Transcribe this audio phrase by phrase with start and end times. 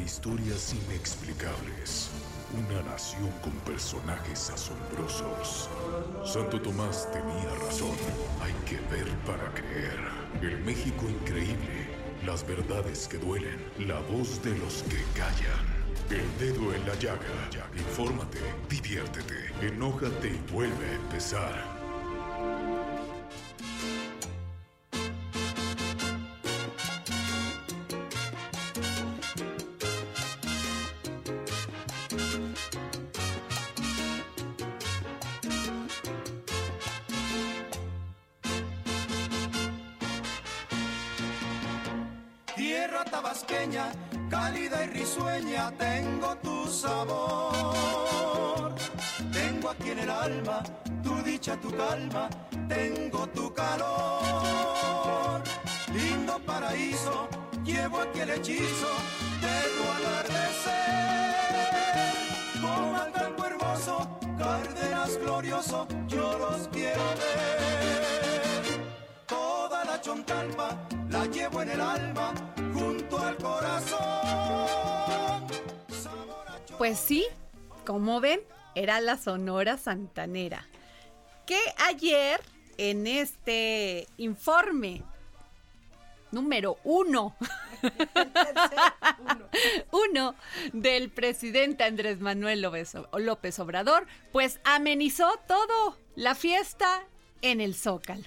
[0.00, 2.10] historias inexplicables.
[2.54, 5.68] Una nación con personajes asombrosos.
[6.24, 7.96] Santo Tomás tenía razón.
[8.40, 9.98] Hay que ver para creer.
[10.42, 11.88] El México increíble.
[12.24, 13.58] Las verdades que duelen.
[13.78, 15.76] La voz de los que callan.
[16.10, 17.20] El dedo en la llaga.
[17.76, 18.38] Infórmate,
[18.68, 21.75] diviértete, enójate y vuelve a empezar.
[44.28, 48.74] Cálida y risueña, tengo tu sabor.
[49.32, 50.62] Tengo aquí en el alma
[51.02, 52.28] tu dicha, tu calma,
[52.68, 55.42] tengo tu calor.
[55.92, 57.28] Lindo paraíso,
[57.64, 58.88] llevo aquí el hechizo
[59.40, 61.36] de tu atardecer.
[62.60, 68.80] Como al campo hermoso, Cárdenas glorioso, yo los quiero ver.
[69.26, 70.76] Toda la chontalpa
[71.08, 72.32] la llevo en el alma,
[76.78, 77.26] Pues sí,
[77.84, 78.40] como ven,
[78.74, 80.66] era la Sonora Santanera.
[81.46, 81.58] Que
[81.88, 82.40] ayer,
[82.76, 85.02] en este informe
[86.30, 87.34] número uno,
[89.90, 90.34] uno
[90.72, 97.04] del presidente Andrés Manuel López Obrador, pues amenizó todo la fiesta
[97.40, 98.26] en el Zócalo.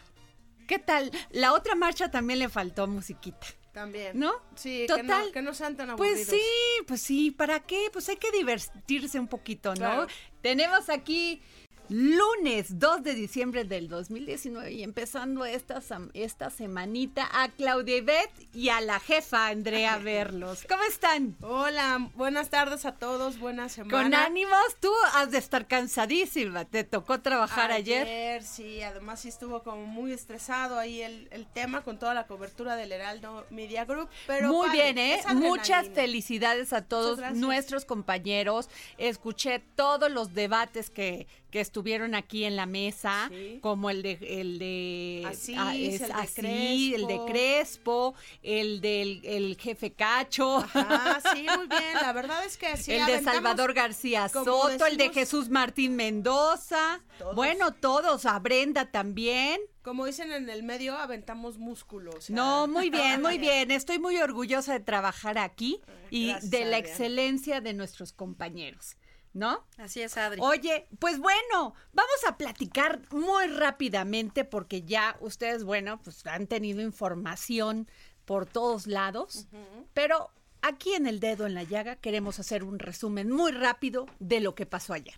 [0.68, 1.12] ¿Qué tal?
[1.32, 3.48] La otra marcha también le faltó musiquita.
[3.80, 4.20] También.
[4.20, 4.34] ¿No?
[4.56, 5.06] Sí, Total.
[5.06, 6.28] Que, no, que no sean tan aburridos.
[6.28, 7.88] Pues sí, pues sí, ¿para qué?
[7.94, 9.76] Pues hay que divertirse un poquito, ¿no?
[9.76, 10.08] Claro.
[10.42, 11.42] Tenemos aquí
[11.90, 15.82] lunes 2 de diciembre del 2019 y empezando esta,
[16.14, 20.66] esta semanita a Claudia Ivette y a la jefa Andrea Verlos.
[20.70, 21.36] ¿Cómo están?
[21.42, 24.04] Hola, buenas tardes a todos, buena semana.
[24.04, 24.78] ¿Con ánimos?
[24.80, 26.66] Tú has de estar cansadísima.
[26.66, 28.44] ¿Te tocó trabajar ayer?
[28.44, 32.76] sí, además sí estuvo como muy estresado ahí el, el tema con toda la cobertura
[32.76, 34.10] del Heraldo Media Group.
[34.28, 35.22] Pero Muy padre, bien, ¿eh?
[35.34, 38.70] Muchas felicidades a todos nuestros compañeros.
[38.98, 43.60] Escuché todos los debates que, que estuvieron aquí en la mesa, Sí.
[43.62, 48.14] como el de el de Asís, ah, el de así, el de Crespo.
[48.44, 50.66] El del el jefe Cacho.
[50.74, 51.94] Ah, sí, muy bien.
[52.02, 52.94] La verdad es que sí.
[52.94, 57.02] el de Salvador García Soto, el de Jesús Martín Mendoza.
[57.18, 57.36] Todos.
[57.36, 59.60] Bueno, todos, a Brenda también.
[59.82, 62.12] Como dicen en el medio, aventamos músculo.
[62.18, 63.72] o sea, No, muy bien, muy bien.
[63.72, 65.82] Estoy muy orgullosa de trabajar aquí
[66.12, 68.96] y Gracias, de la excelencia de nuestros compañeros,
[69.34, 69.64] ¿no?
[69.78, 70.42] Así es, Adri.
[70.42, 76.82] Oye, pues bueno, vamos a platicar muy rápidamente porque ya ustedes, bueno, pues han tenido
[76.82, 77.88] información
[78.26, 79.48] por todos lados,
[79.94, 80.32] pero
[80.62, 84.56] aquí en el dedo en la llaga queremos hacer un resumen muy rápido de lo
[84.56, 85.18] que pasó ayer.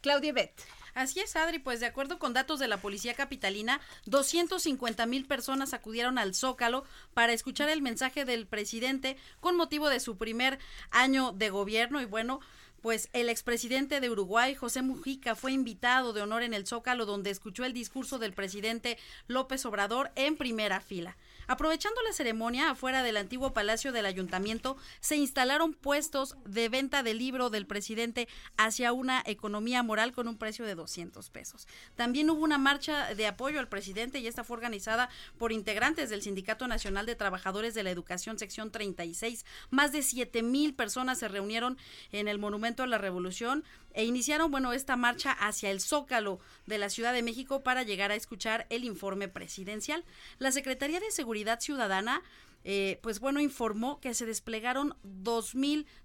[0.00, 0.60] Claudia Beth.
[0.96, 5.74] Así es, Adri, pues de acuerdo con datos de la Policía Capitalina, 250 mil personas
[5.74, 10.58] acudieron al Zócalo para escuchar el mensaje del presidente con motivo de su primer
[10.90, 12.40] año de gobierno y bueno,
[12.86, 17.30] pues el expresidente de Uruguay, José Mujica, fue invitado de honor en el Zócalo donde
[17.30, 21.16] escuchó el discurso del presidente López Obrador en primera fila.
[21.46, 27.14] Aprovechando la ceremonia, afuera del antiguo palacio del ayuntamiento, se instalaron puestos de venta de
[27.14, 31.68] libro del presidente hacia una economía moral con un precio de 200 pesos.
[31.94, 35.08] También hubo una marcha de apoyo al presidente y esta fue organizada
[35.38, 39.44] por integrantes del Sindicato Nacional de Trabajadores de la Educación, sección 36.
[39.70, 41.78] Más de 7 mil personas se reunieron
[42.12, 43.64] en el Monumento a la Revolución
[43.96, 48.12] e iniciaron, bueno, esta marcha hacia el Zócalo de la Ciudad de México para llegar
[48.12, 50.04] a escuchar el informe presidencial.
[50.38, 52.22] La Secretaría de Seguridad Ciudadana
[52.64, 54.96] eh, pues bueno, informó que se desplegaron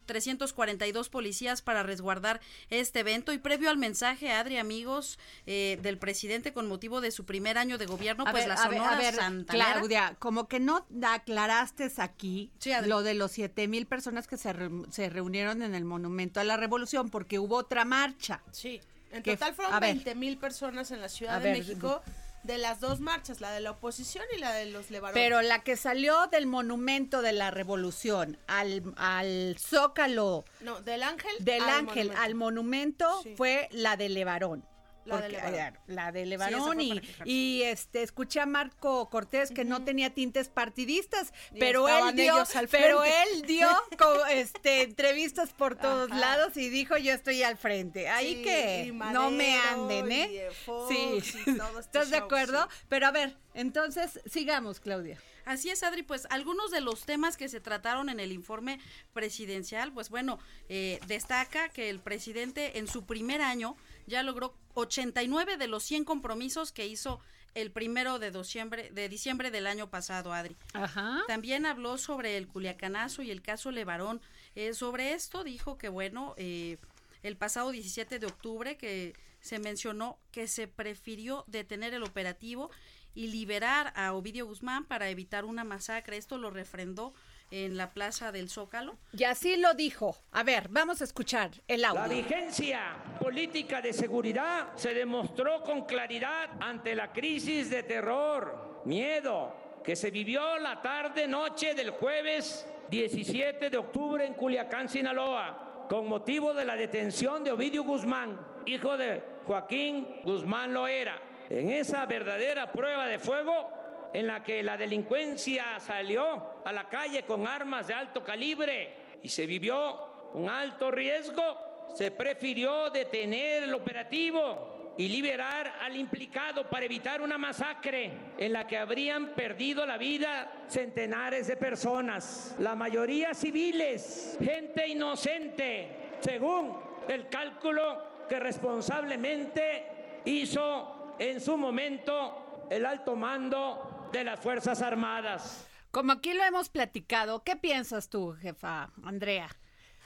[0.07, 2.39] 2.342 policías para resguardar
[2.69, 7.25] este evento y previo al mensaje, Adri, amigos, eh, del presidente con motivo de su
[7.25, 9.45] primer año de gobierno, A pues ver, la a ver, Sonora a ver.
[9.47, 14.53] Claudia, como que no aclaraste aquí Sí, lo de los siete mil personas que se,
[14.53, 18.41] re- se reunieron en el Monumento a la Revolución, porque hubo otra marcha.
[18.51, 18.79] Sí.
[19.11, 22.01] En total fueron a ver, 20 mil personas en la Ciudad A de ver, México
[22.43, 25.13] de las dos marchas, la de la oposición y la de los Levarón.
[25.13, 31.31] Pero la que salió del monumento de la revolución al, al zócalo no, del Ángel
[31.39, 32.21] del al Ángel monumento.
[32.23, 33.33] al monumento Sí.
[33.37, 34.65] fue la de Levarón.
[35.05, 35.79] La de Levarón.
[35.87, 40.49] la de esa Levarón fue y, este escuché a Marco Cortés que no tenía tintes
[40.49, 43.67] partidistas, Y pero él dio, al pero él dio
[44.31, 46.19] este entrevistas por todos Ajá.
[46.19, 48.09] lados y dijo yo estoy al frente.
[48.09, 50.47] Ahí Sí, que no me anden, ¿eh?
[50.65, 51.43] Fox, sí.
[51.45, 52.67] y todo este ¿Estás de acuerdo?
[52.69, 52.85] sí.
[52.87, 55.17] Pero a ver, entonces sigamos, Claudia.
[55.45, 58.79] Así es, Adri, pues algunos de los temas que se trataron en el informe
[59.13, 60.39] presidencial, pues bueno,
[60.69, 63.75] eh, destaca que el presidente en su primer año
[64.07, 67.19] ya logró 89 de los 100 compromisos que hizo
[67.53, 70.55] el primero de diciembre, de diciembre del año pasado, Adri.
[70.73, 71.23] Ajá.
[71.27, 74.21] También habló sobre el culiacanazo y el caso Levarón.
[74.55, 76.77] Eh, sobre esto dijo que, bueno, eh,
[77.23, 82.69] el pasado 17 de octubre que se mencionó que se prefirió detener el operativo
[83.13, 86.17] y liberar a Ovidio Guzmán para evitar una masacre.
[86.17, 87.13] Esto lo refrendó
[87.51, 88.97] en la plaza del Zócalo.
[89.13, 90.17] Y así lo dijo.
[90.31, 92.15] A ver, vamos a escuchar el La audio.
[92.17, 99.95] vigencia política de seguridad se demostró con claridad ante la crisis de terror, miedo que
[99.95, 106.53] se vivió la tarde noche del jueves 17 de octubre en Culiacán, Sinaloa, con motivo
[106.53, 111.19] de la detención de Ovidio Guzmán, hijo de Joaquín Guzmán Loera.
[111.49, 113.71] En esa verdadera prueba de fuego
[114.13, 119.29] en la que la delincuencia salió a la calle con armas de alto calibre y
[119.29, 126.85] se vivió un alto riesgo, se prefirió detener el operativo y liberar al implicado para
[126.85, 133.33] evitar una masacre en la que habrían perdido la vida centenares de personas, la mayoría
[133.33, 135.87] civiles, gente inocente,
[136.19, 136.77] según
[137.07, 145.67] el cálculo que responsablemente hizo en su momento el alto mando de las Fuerzas Armadas.
[145.91, 149.49] Como aquí lo hemos platicado, ¿qué piensas tú, jefa Andrea?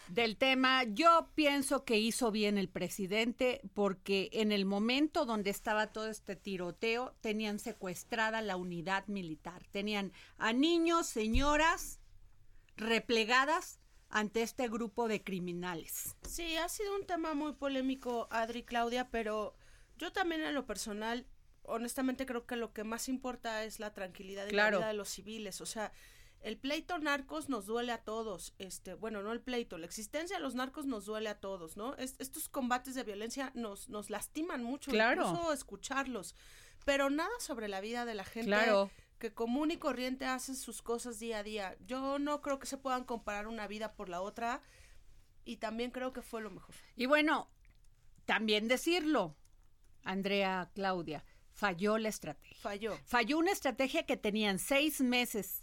[0.08, 5.88] Del tema, yo pienso que hizo bien el presidente porque en el momento donde estaba
[5.88, 12.00] todo este tiroteo tenían secuestrada la unidad militar, tenían a niños, señoras
[12.78, 13.80] replegadas
[14.10, 16.16] ante este grupo de criminales.
[16.28, 19.56] Sí, ha sido un tema muy polémico, Adri Claudia, pero
[19.98, 21.26] yo también en lo personal,
[21.68, 24.80] honestamente creo que lo que más importa es la tranquilidad y Claro.
[24.80, 25.62] la vida de los civiles.
[25.62, 25.92] O sea,
[26.42, 28.54] el pleito narcos nos duele a todos.
[28.60, 31.96] Este, bueno, no el pleito, la existencia de los narcos nos duele a todos, ¿no?
[31.96, 35.28] Es- estos combates de violencia nos, nos lastiman mucho, Claro.
[35.28, 36.36] incluso escucharlos.
[36.86, 38.92] Pero nada sobre la vida de la gente Claro.
[39.18, 41.76] que común y corriente hace sus cosas día a día.
[41.86, 44.62] Yo no creo que se puedan comparar una vida por la otra
[45.46, 46.76] y también creo que fue lo mejor.
[46.96, 47.50] Y bueno,
[48.26, 49.36] también decirlo,
[50.04, 51.24] Andrea, Claudia,
[51.56, 52.58] falló la estrategia.
[52.62, 53.00] Falló.
[53.06, 55.62] Falló una estrategia que tenían seis meses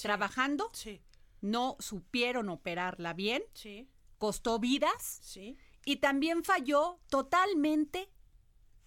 [0.00, 1.00] trabajando, Sí,
[1.40, 3.88] no supieron operarla bien, sí,
[4.18, 5.56] costó vidas sí.
[5.84, 8.10] y también falló totalmente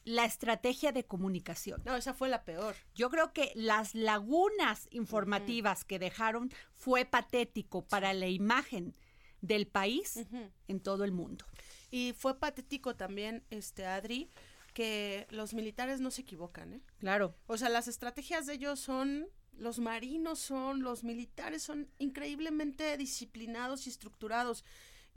[0.04, 1.82] la estrategia de comunicación.
[1.86, 2.76] No, esa fue la peor.
[2.94, 8.96] Yo creo que las lagunas informativas que dejaron fue patético para la imagen
[9.42, 10.20] del país
[10.68, 11.46] en todo el mundo.
[11.92, 14.30] Y fue patético también, este Adri,
[14.76, 16.82] que los militares no se equivocan, ¿eh?
[17.00, 17.34] Claro.
[17.48, 23.88] O sea, las estrategias de ellos son, los marinos son, los militares son increíblemente disciplinados
[23.88, 24.66] y estructurados.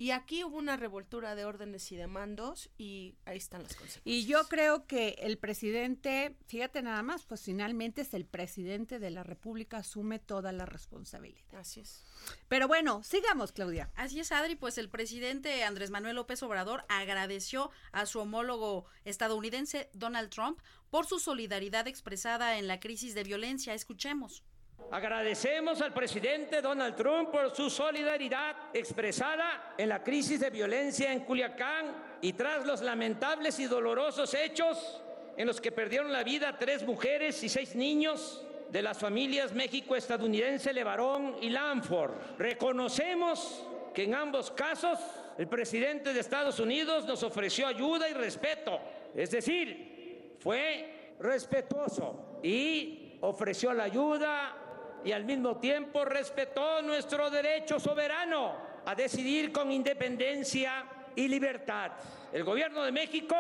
[0.01, 4.03] Y aquí hubo una revoltura de órdenes y de mandos y ahí están las consecuencias.
[4.05, 9.11] Y yo creo que el presidente, fíjate nada más, pues finalmente es el presidente de
[9.11, 11.43] la República, asume toda la responsabilidad.
[11.57, 12.05] Así es.
[12.47, 13.91] Pero bueno, sigamos, Claudia.
[13.97, 19.91] Así es, Adri, pues el presidente Andrés Manuel López Obrador agradeció a su homólogo estadounidense
[19.95, 23.75] Donald Trump por su solidaridad expresada en la crisis de violencia.
[23.75, 24.45] Escuchemos.
[24.91, 31.21] Agradecemos al presidente Donald Trump por su solidaridad expresada en la crisis de violencia en
[31.21, 35.03] Culiacán y tras los lamentables y dolorosos hechos
[35.37, 40.73] en los que perdieron la vida tres mujeres y seis niños de las familias México-estadounidense
[40.73, 42.13] Levarón y Lanford.
[42.39, 44.99] Reconocemos que en ambos casos
[45.37, 48.81] el presidente de Estados Unidos nos ofreció ayuda y respeto,
[49.15, 54.68] es decir, fue respetuoso y ofreció la ayuda
[55.05, 61.93] y al mismo tiempo respetó nuestro derecho soberano a decidir con independencia y libertad.
[62.33, 63.37] El gobierno de México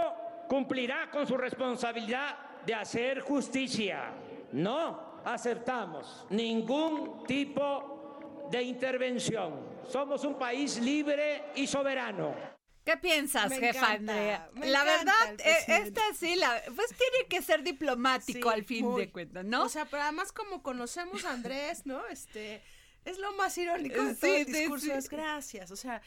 [0.48, 4.10] cumplirá con su responsabilidad de hacer justicia.
[4.52, 9.78] No aceptamos ningún tipo de intervención.
[9.86, 12.57] Somos un país libre y soberano.
[12.88, 14.50] ¿Qué piensas, Me jefa encanta, Andrea?
[14.64, 19.02] la verdad, eh, esta sí, la, pues tiene que ser diplomático Sí, al fin muy.
[19.02, 19.64] de cuentas, ¿no?
[19.64, 22.06] O sea, pero además como conocemos a Andrés, ¿no?
[22.06, 22.62] Este,
[23.04, 24.92] es lo más irónico de Sí, todo el discurso, sí.
[24.92, 25.70] es gracias.
[25.70, 26.00] O sea,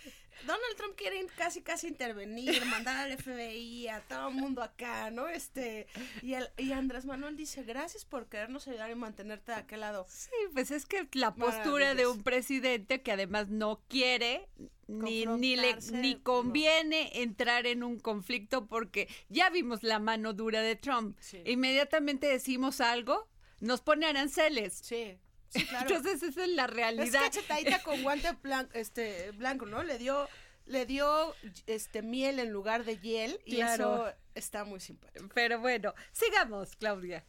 [0.47, 5.27] Donald Trump quiere casi casi intervenir, mandar al FBI, a todo el mundo acá, ¿no?
[5.27, 5.85] Este,
[6.23, 10.07] y, el, y Andrés Manuel dice, gracias por querernos ayudar y mantenerte de aquel lado.
[10.09, 14.47] Sí, pues es que la postura de un presidente que además no quiere
[14.91, 16.24] ni, ni le ni no.
[16.24, 21.17] conviene entrar en un conflicto porque ya vimos la mano dura de Trump.
[21.19, 21.41] Sí.
[21.45, 23.27] Inmediatamente decimos algo,
[23.60, 24.74] nos pone aranceles.
[24.83, 25.17] Sí,
[25.50, 25.88] sí, claro.
[25.89, 27.21] Entonces esa es la Es realidad.
[27.21, 29.83] cachetadita con guante blanco, este, blanco, ¿no?
[29.83, 30.27] Le dio,
[30.65, 31.33] le dio
[31.67, 34.07] este miel en lugar de hiel y Claro.
[34.07, 35.27] eso está muy simpático.
[35.33, 37.25] Pero bueno, sigamos, Claudia.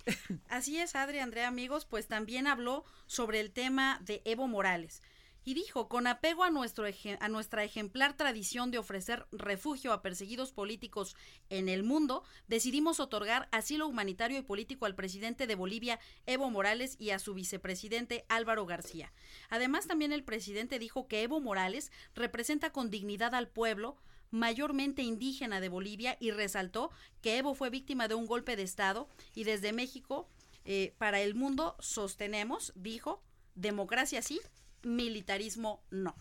[0.49, 5.03] Así es, Adri, Andrea, amigos, pues también habló sobre el tema de Evo Morales.
[5.45, 6.85] Y dijo, con apego a, nuestro
[7.21, 11.17] a nuestra ejemplar tradición de ofrecer refugio a perseguidos políticos
[11.51, 16.97] en el mundo, decidimos otorgar asilo humanitario y político al presidente de Bolivia, Evo Morales,
[16.99, 19.13] y a su vicepresidente, Álvaro García.
[19.49, 23.97] Además, también el presidente dijo que Evo Morales representa con dignidad al pueblo,
[24.31, 29.09] mayormente indígena de Bolivia y resaltó que Evo fue víctima de un golpe de Estado
[29.35, 30.29] y desde México
[30.65, 33.23] eh, para el mundo sostenemos, dijo,
[33.55, 34.41] democracia sí,
[34.83, 36.15] militarismo no.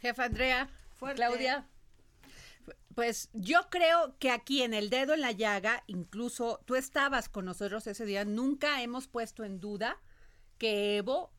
[0.00, 1.16] Jefa Andrea, Fuerte.
[1.16, 1.68] Claudia.
[2.94, 7.44] Pues yo creo que aquí en el dedo en la llaga, incluso tú estabas con
[7.44, 10.00] nosotros ese día, nunca hemos puesto en duda
[10.58, 11.32] que Evo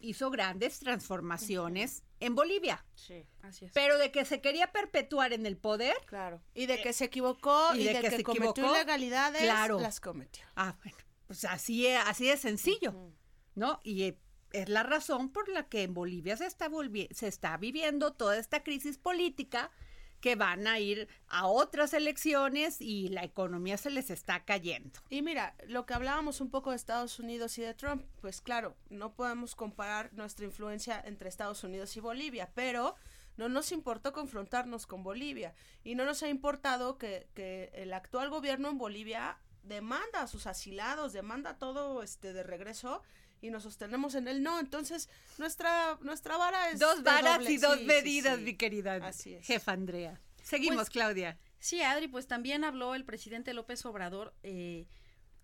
[0.00, 3.72] hizo grandes transformaciones en Bolivia, Sí, Así es.
[3.72, 6.42] pero de que se quería perpetuar en el poder, claro.
[6.54, 9.80] Y de que se equivocó y, de, que, se cometió equivocó, ilegalidades, claro.
[9.80, 10.44] las cometió.
[10.56, 12.94] ah, bueno, pues así es, así de sencillo,
[13.54, 13.80] ¿no?
[13.82, 14.18] Y eh,
[14.52, 16.70] es la razón por la que en Bolivia se está,
[17.12, 19.70] se está viviendo toda esta crisis política
[20.22, 25.00] que van a ir a otras elecciones y la economía se les está cayendo.
[25.10, 28.76] Y mira, lo que hablábamos un poco de Estados Unidos y de Trump, pues claro,
[28.88, 32.94] no podemos comparar nuestra influencia entre Estados Unidos y Bolivia, pero
[33.36, 38.30] no nos importó confrontarnos con Bolivia y no nos ha importado que, que el actual
[38.30, 43.02] gobierno en Bolivia demanda a sus asilados, demanda todo este de regreso
[43.42, 44.58] y nos sostenemos en el no.
[44.58, 46.78] Entonces, nuestra, nuestra vara es...
[46.78, 48.42] Dos varas doble- y dos sí, sí, medidas, sí.
[48.44, 49.44] mi querida Así es.
[49.46, 50.18] jefa Andrea.
[50.42, 51.38] Seguimos, Pues- Claudia.
[51.58, 54.88] Sí, Adri, pues también habló el presidente López Obrador eh,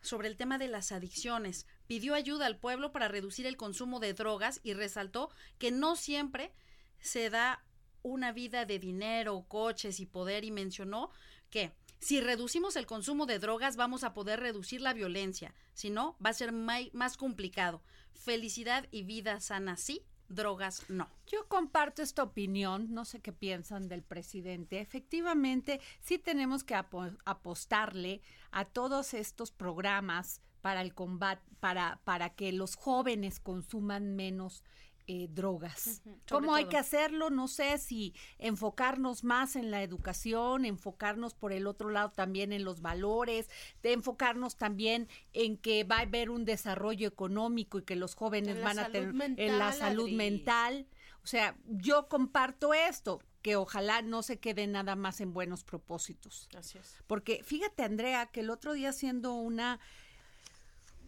[0.01, 1.67] sobre el tema de las adicciones.
[1.87, 6.53] Pidió ayuda al pueblo para reducir el consumo de drogas y resaltó que no siempre
[7.01, 7.63] se da
[8.03, 11.11] una vida de dinero, coches y poder y mencionó
[11.51, 16.17] que si reducimos el consumo de drogas vamos a poder reducir la violencia, si no
[16.25, 17.83] va a ser más complicado.
[18.15, 21.09] Felicidad y vida sana sí, drogas no.
[21.27, 24.81] Yo comparto esta opinión, no sé qué piensan del presidente.
[24.81, 32.31] Efectivamente, sí tenemos que apo- apostarle a todos estos programas para el combate, para, para
[32.31, 34.65] que los jóvenes consuman menos
[35.09, 36.03] eh, drogas.
[36.05, 36.71] Sobre ¿Cómo hay todo.
[36.71, 37.31] que hacerlo?
[37.31, 42.63] No sé si enfocarnos más en la educación, enfocarnos por el otro lado también en
[42.63, 43.49] los valores,
[43.83, 48.63] de enfocarnos también en que va a haber un desarrollo económico y que los jóvenes
[48.63, 50.15] van a tener en la salud Adri.
[50.15, 50.87] mental.
[51.25, 56.49] O sea, yo comparto esto, que ojalá no se quede nada más en buenos propósitos.
[56.57, 57.03] Así es.
[57.07, 59.81] Porque fíjate, Andrea, que el otro día haciendo una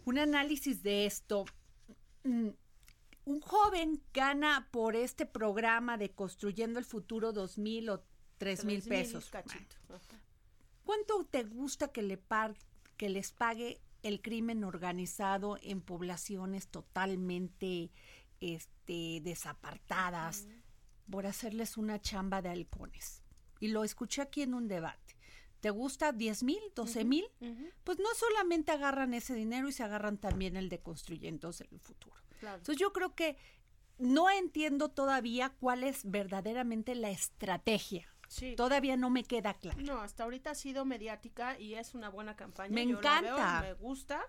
[0.04, 1.44] un análisis de esto,
[2.24, 2.48] mm,
[3.24, 8.02] un joven gana por este programa de Construyendo el Futuro dos mil o
[8.38, 9.30] tres mil pesos.
[10.84, 12.56] ¿Cuánto te gusta que, le par-
[12.96, 17.90] que les pague el crimen organizado en poblaciones totalmente
[18.40, 20.46] este, desapartadas
[21.10, 23.22] por hacerles una chamba de halcones?
[23.60, 25.16] Y lo escuché aquí en un debate.
[25.60, 27.26] ¿Te gusta 10 mil, 12 mil?
[27.84, 32.16] Pues no solamente agarran ese dinero y se agarran también el de construyendo el futuro.
[32.40, 32.56] Claro.
[32.58, 33.36] Entonces yo creo que
[33.98, 38.08] no entiendo todavía cuál es verdaderamente la estrategia.
[38.28, 38.54] Sí.
[38.56, 39.80] Todavía no me queda claro.
[39.82, 42.72] No, hasta ahorita ha sido mediática y es una buena campaña.
[42.74, 43.60] Me Yo la veo, encanta.
[43.62, 44.20] me gusta,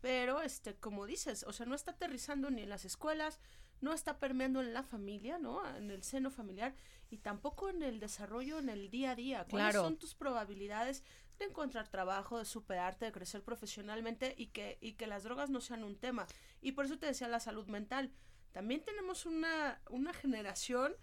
[0.00, 3.40] pero este, como dices, o sea, no está aterrizando ni en las escuelas,
[3.80, 5.66] no está permeando en la familia, ¿no?
[5.76, 6.74] En el seno familiar
[7.10, 9.46] y tampoco en el desarrollo en el día a día.
[9.50, 9.82] ¿Cuáles Claro.
[9.84, 11.02] son tus probabilidades
[11.40, 15.60] de encontrar trabajo, de superarte, de crecer profesionalmente y que, y que las drogas no
[15.60, 16.26] sean un tema?
[16.60, 18.12] Y por eso te decía la salud mental.
[18.52, 20.94] También tenemos una, una generación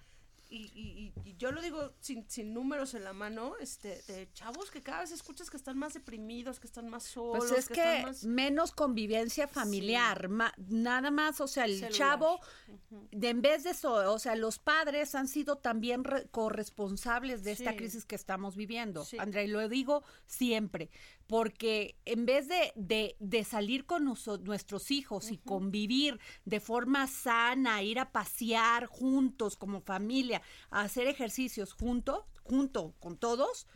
[0.50, 4.72] y, y- y yo lo digo sin, sin números en la mano, este, de chavos
[4.72, 7.74] que cada vez escuchas que están más deprimidos, que están más solos, Pues es que,
[7.76, 8.24] que están más...
[8.24, 11.92] menos convivencia familiar, ma- nada más, o sea, el Celular.
[11.92, 12.40] chavo,
[13.12, 17.52] de en vez de eso, o sea, los padres han sido también re- corresponsables de
[17.52, 17.78] esta Sí.
[17.78, 19.18] crisis que estamos viviendo, Sí.
[19.20, 20.90] Andrea, y lo digo siempre,
[21.28, 27.06] porque en vez de, de, de salir con noso- nuestros hijos y convivir de forma
[27.08, 33.68] sana, ir a pasear juntos como familia, a hacer ejercicios juntos, junto con todos,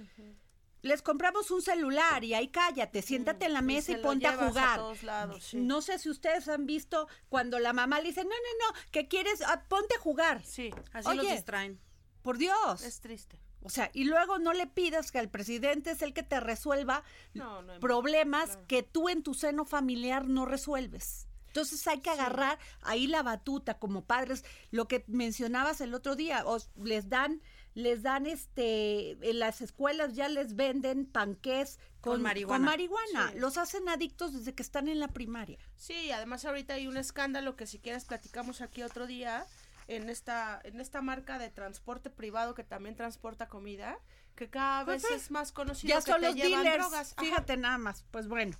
[0.81, 4.25] les compramos un celular y ahí cállate, siéntate en la Mm, y mesa y ponte
[4.27, 4.79] a jugar.
[4.79, 5.57] todos lados, sí.
[5.57, 9.07] No sé si ustedes han visto cuando la mamá le dice, no, no, no, que
[9.07, 10.41] quieres, Ah, ponte a jugar.
[10.43, 11.79] Sí, Así los Oye, distraen.
[12.23, 12.81] Por Dios.
[12.83, 13.37] es triste.
[13.63, 17.03] O sea, y luego no le pidas que el presidente es el que te resuelva
[17.33, 18.67] No, no problemas claro.
[18.67, 21.27] que tú en tu seno familiar no resuelves.
[21.47, 26.45] Entonces hay que agarrar ahí la batuta como padres, lo que mencionabas el otro día,
[26.45, 27.41] os les dan
[27.73, 32.57] les dan este en las escuelas ya les venden panqués con, Con marihuana.
[32.57, 33.31] con marihuana.
[33.31, 33.39] Sí.
[33.39, 35.57] Los hacen adictos desde que están en la primaria.
[35.77, 39.45] Sí, además ahorita hay un escándalo que si quieres platicamos aquí otro día
[39.95, 43.97] en esta en esta marca de transporte privado que también transporta comida,
[44.35, 46.83] que cada Pues vez es más conocido Ya que son te los llevan dealers.
[46.83, 47.13] drogas.
[47.17, 47.21] Ajá.
[47.21, 48.05] Fíjate nada más.
[48.11, 48.57] Pues bueno.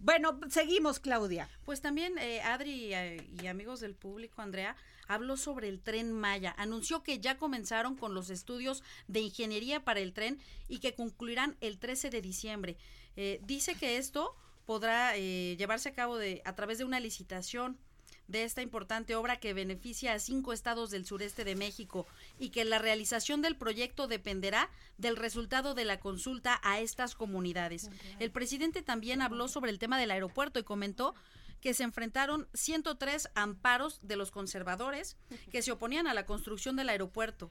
[0.00, 1.48] Bueno, seguimos, Claudia.
[1.64, 4.76] Pues también eh, Adri eh, y amigos del público, Andrea,
[5.08, 6.54] habló sobre el tren Maya.
[6.56, 11.56] Anunció que ya comenzaron con los estudios de ingeniería para el tren y que concluirán
[11.60, 12.76] el 13 de diciembre.
[13.16, 17.76] Eh, dice que esto podrá eh, llevarse a cabo de, a través de una licitación
[18.28, 22.06] de esta importante obra que beneficia a cinco estados del sureste de México
[22.38, 27.90] y que la realización del proyecto dependerá del resultado de la consulta a estas comunidades.
[28.20, 31.14] El presidente también habló sobre el tema del aeropuerto y comentó
[31.60, 35.16] que se enfrentaron 103 amparos de los conservadores
[35.50, 37.50] que se oponían a la construcción del aeropuerto.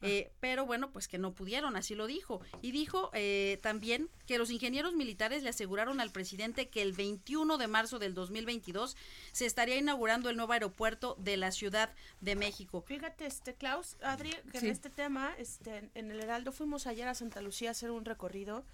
[0.00, 2.40] Eh, pero bueno, pues que no pudieron, así lo dijo.
[2.62, 7.58] Y dijo eh, también que los ingenieros militares le aseguraron al presidente que el 21
[7.58, 8.96] de marzo del 2022
[9.32, 12.82] se estaría inaugurando el nuevo aeropuerto de la Ciudad de México.
[12.86, 14.66] Fíjate, este Klaus, Adri, que Sí.
[14.66, 18.04] en este tema, este, en el Heraldo fuimos ayer a Santa Lucía a hacer un
[18.04, 18.64] recorrido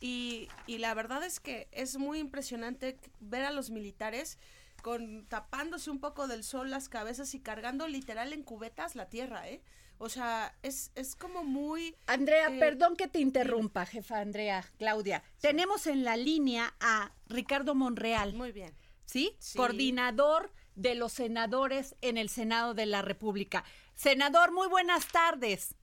[0.00, 4.38] y, y la verdad es que es muy impresionante ver a los militares
[4.82, 9.46] con tapándose un poco del sol las cabezas y cargando literal en cubetas la tierra,
[9.46, 9.60] ¿eh?
[10.02, 11.94] O sea, es, es como muy...
[12.06, 15.22] Andrea, Eh, perdón que te interrumpa, jefa Andrea, Claudia.
[15.42, 18.74] Tenemos en la línea a Ricardo Monreal, Muy bien.
[19.04, 19.36] ¿sí?
[19.38, 19.58] Sí.
[19.58, 23.62] Coordinador de los senadores en el Senado de la República.
[23.94, 25.74] Senador, muy buenas tardes.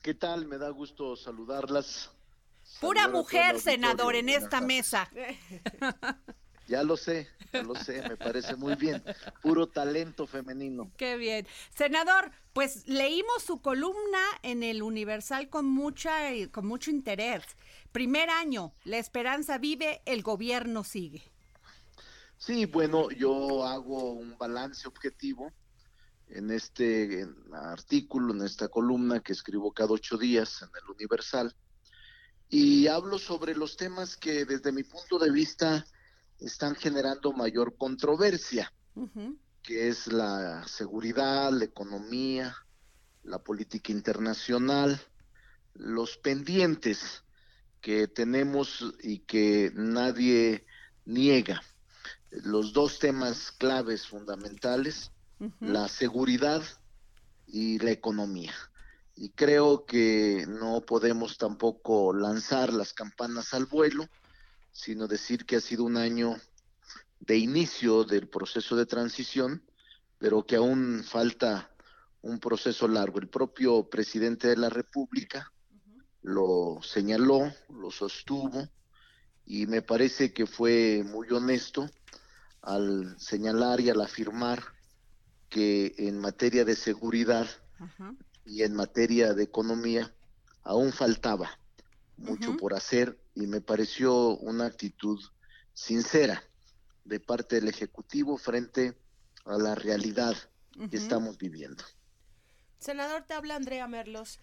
[0.00, 0.46] ¿Qué tal?
[0.46, 2.12] Me da gusto saludarlas.
[2.80, 5.10] Pura mujer, senador, en esta mesa.
[6.70, 9.02] Ya lo sé, ya lo sé, me parece muy bien.
[9.42, 10.88] Puro talento femenino.
[10.96, 11.44] Qué bien.
[11.74, 17.42] Senador, pues leímos su columna en el Universal con mucha con mucho interés.
[17.90, 21.24] Primer año, la esperanza vive, el gobierno sigue.
[22.38, 25.52] Sí, bueno, yo hago un balance objetivo
[26.28, 31.52] en este artículo, en esta columna que escribo cada ocho días en el Universal,
[32.48, 35.84] y hablo sobre los temas que desde mi punto de vista
[36.40, 38.72] están generando mayor controversia.
[39.62, 42.54] Que es la seguridad, la economía,
[43.22, 45.00] la política internacional,
[45.74, 47.24] los pendientes
[47.80, 50.66] que tenemos y que nadie
[51.04, 51.62] niega.
[52.30, 55.10] Los dos temas claves fundamentales,
[55.60, 56.62] la seguridad
[57.46, 58.54] y la economía.
[59.16, 64.08] Y creo que no podemos tampoco lanzar las campanas al vuelo,
[64.72, 66.36] sino decir que ha sido un año
[67.20, 69.62] de inicio del proceso de transición,
[70.18, 71.70] pero que aún falta
[72.22, 73.18] un proceso largo.
[73.18, 75.52] El propio presidente de la República
[76.22, 78.68] lo señaló, lo sostuvo,
[79.46, 81.90] y me parece que fue muy honesto
[82.62, 84.62] al señalar y al afirmar
[85.48, 88.14] que en materia de seguridad Ajá.
[88.44, 90.14] y en materia de economía
[90.62, 91.59] aún faltaba
[92.20, 95.20] mucho por hacer y me pareció una actitud
[95.72, 96.42] sincera
[97.04, 98.96] de parte del Ejecutivo frente
[99.44, 100.36] a la realidad
[100.90, 101.82] que estamos viviendo.
[102.78, 104.38] Senador, te habla Andrea Merlos.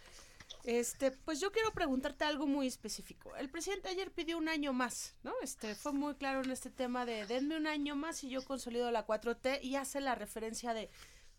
[0.63, 3.35] Este, pues yo quiero preguntarte algo muy específico.
[3.35, 5.33] El presidente ayer pidió un año más, ¿no?
[5.41, 8.91] Este, fue muy claro en este tema de denme un año más y yo consolido
[8.91, 10.89] la 4T y hace la referencia de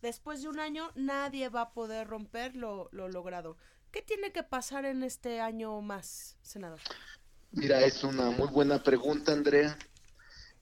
[0.01, 3.57] después de un año nadie va a poder romper lo, lo logrado.
[3.91, 6.81] ¿Qué tiene que pasar en este año más, senador?
[7.53, 9.79] Mira, es una muy buena pregunta, Andrea.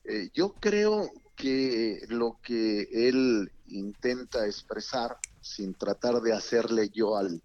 [0.04, 7.42] Eh, yo creo que lo que él intenta expresar sin tratar de hacerle yo al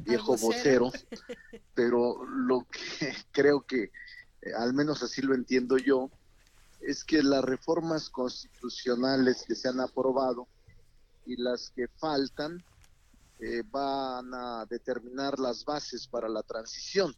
[0.00, 0.90] viejo vocero,
[1.74, 3.84] pero lo que creo que,
[4.42, 6.10] eh, al menos así lo entiendo yo,
[6.80, 10.48] es que las reformas constitucionales que se han aprobado
[11.24, 12.64] y las que faltan
[13.44, 17.12] eh, van a determinar las bases para la transición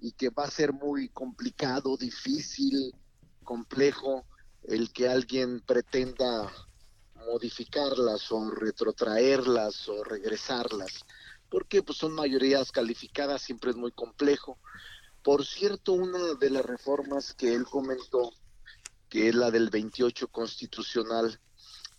[0.00, 2.94] y que va a ser muy complicado, difícil,
[3.42, 4.24] complejo
[4.62, 6.52] el que alguien pretenda
[7.26, 11.04] modificarlas o retrotraerlas o regresarlas,
[11.50, 14.60] porque pues son mayorías calificadas, siempre es muy complejo.
[15.24, 18.32] Por cierto, una de las reformas que él comentó,
[19.08, 21.40] que es la del 28 constitucional,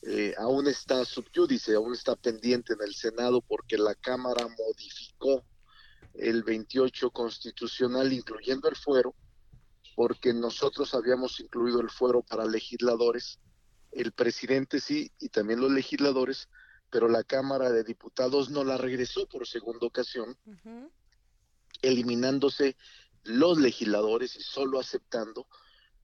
[0.04, 5.44] eh, aún está subyúdice, aún está pendiente en el Senado porque la Cámara modificó
[6.14, 9.16] el 28 constitucional, incluyendo el fuero,
[9.96, 13.40] porque nosotros habíamos incluido el fuero para legisladores,
[13.92, 16.50] el presidente sí, y también los legisladores,
[16.90, 20.38] pero la Cámara de Diputados no la regresó por segunda ocasión,
[21.82, 22.78] eliminándose
[23.24, 25.48] los legisladores y solo aceptando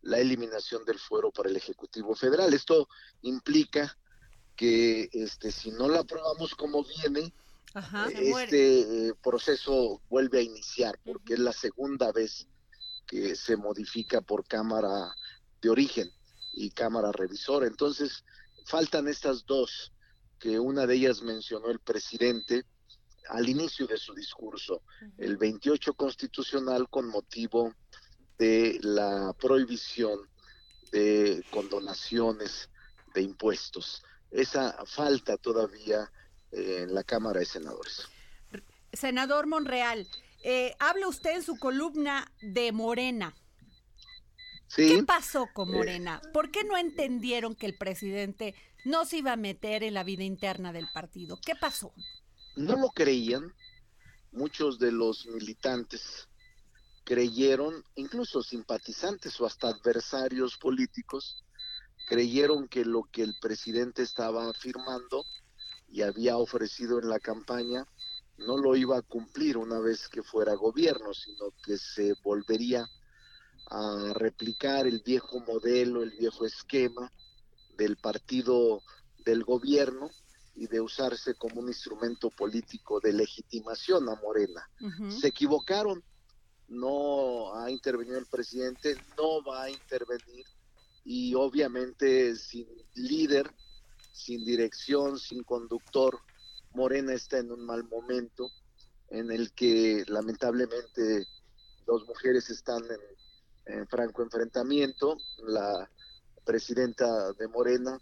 [0.03, 2.53] la eliminación del fuero para el Ejecutivo Federal.
[2.53, 2.87] Esto
[3.21, 3.97] implica
[4.55, 7.33] que este si no la aprobamos como viene,
[8.19, 12.47] este eh, proceso vuelve a iniciar, porque es la segunda vez
[13.07, 15.15] que se modifica por cámara
[15.61, 16.09] de origen
[16.53, 17.65] y cámara revisora.
[17.65, 18.23] Entonces,
[18.65, 19.91] faltan estas dos,
[20.39, 22.65] que una de ellas mencionó el presidente
[23.29, 24.83] al inicio de su discurso,
[25.17, 27.73] el 28 constitucional con motivo
[28.37, 30.19] de la prohibición
[30.91, 32.69] de condonaciones
[33.13, 34.03] de impuestos.
[34.31, 36.11] Esa falta todavía
[36.51, 38.07] en la Cámara de Senadores.
[38.91, 40.07] Senador Monreal,
[40.43, 43.35] eh, habla usted en su columna de Morena.
[44.75, 46.21] ¿Qué pasó con eh, Morena?
[46.33, 50.23] ¿Por qué no entendieron que el presidente no se iba a meter en la vida
[50.23, 51.39] interna del partido?
[51.43, 51.93] ¿Qué pasó?
[52.55, 53.53] No lo creían.
[54.31, 56.27] Muchos de los militantes
[57.03, 61.43] creyeron, incluso simpatizantes o hasta adversarios políticos,
[62.07, 65.25] creyeron que lo que el presidente estaba afirmando
[65.89, 67.87] y había ofrecido en la campaña
[68.37, 72.87] no lo iba a cumplir una vez que fuera gobierno, sino que se volvería
[73.67, 77.11] a replicar el viejo modelo, el viejo esquema
[77.77, 78.81] del partido
[79.25, 80.09] del gobierno
[80.55, 84.69] y de usarse como un instrumento político de legitimación a Morena.
[85.09, 86.03] Se equivocaron,
[86.67, 90.45] no ha intervenido el presidente, no va a intervenir
[91.05, 93.51] y obviamente sin líder,
[94.11, 96.19] sin dirección, sin conductor,
[96.73, 98.49] Morena está en un mal momento
[99.09, 101.27] en el que lamentablemente
[101.85, 102.81] dos mujeres están
[103.65, 105.89] en, franco enfrentamiento, la
[106.45, 107.97] presidenta de Morena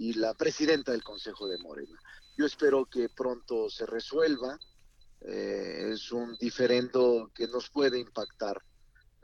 [0.00, 1.98] y la presidenta del Consejo de Morena.
[2.36, 4.58] Yo espero que pronto se resuelva.
[5.22, 8.62] Eh, es un diferendo que nos puede impactar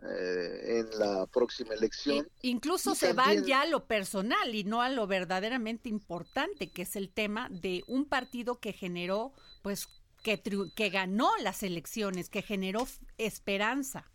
[0.03, 2.29] eh, en la próxima elección.
[2.41, 6.97] incluso se van ya a lo personal y no a lo verdaderamente importante, que es
[6.97, 9.89] el tema de un partido que generó, pues,
[10.25, 10.43] que,
[10.75, 14.11] que ganó las elecciones, que generó esperanza.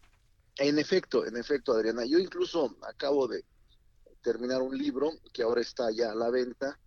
[0.58, 2.04] En efecto, en efecto, Adriana.
[2.06, 3.46] Yo incluso acabo de
[4.22, 6.78] terminar un libro que ahora está ya a la venta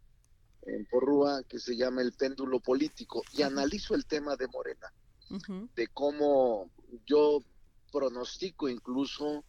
[0.63, 4.93] en Porrúa, que se llama El péndulo político, y analizo el tema de Morena,
[5.77, 6.71] de cómo
[7.07, 7.43] yo
[7.93, 9.45] pronostico incluso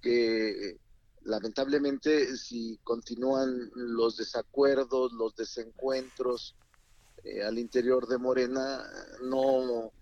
[0.00, 0.78] que
[1.22, 6.56] lamentablemente si continúan los desacuerdos, los desencuentros
[7.24, 8.82] eh, al interior de Morena,
[9.22, 9.92] no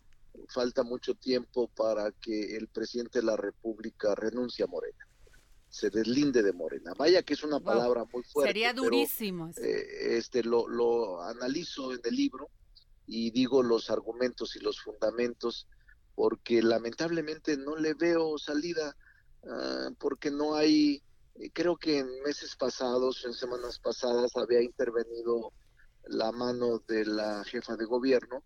[0.48, 5.05] falta mucho tiempo para que el presidente de la República renuncie a Morena
[5.76, 6.94] se deslinde de Morena.
[6.96, 8.48] Vaya que es una palabra muy fuerte.
[8.48, 9.50] Sería durísimo.
[9.62, 12.48] Eh, este lo, lo analizo en el libro
[13.06, 15.68] y digo los argumentos y los fundamentos
[16.14, 18.96] porque lamentablemente no le veo salida,
[19.46, 21.02] ah, porque no hay,
[21.34, 25.52] eh, creo que en meses pasados, en semanas pasadas, había intervenido
[26.08, 28.42] la mano de la jefa de gobierno,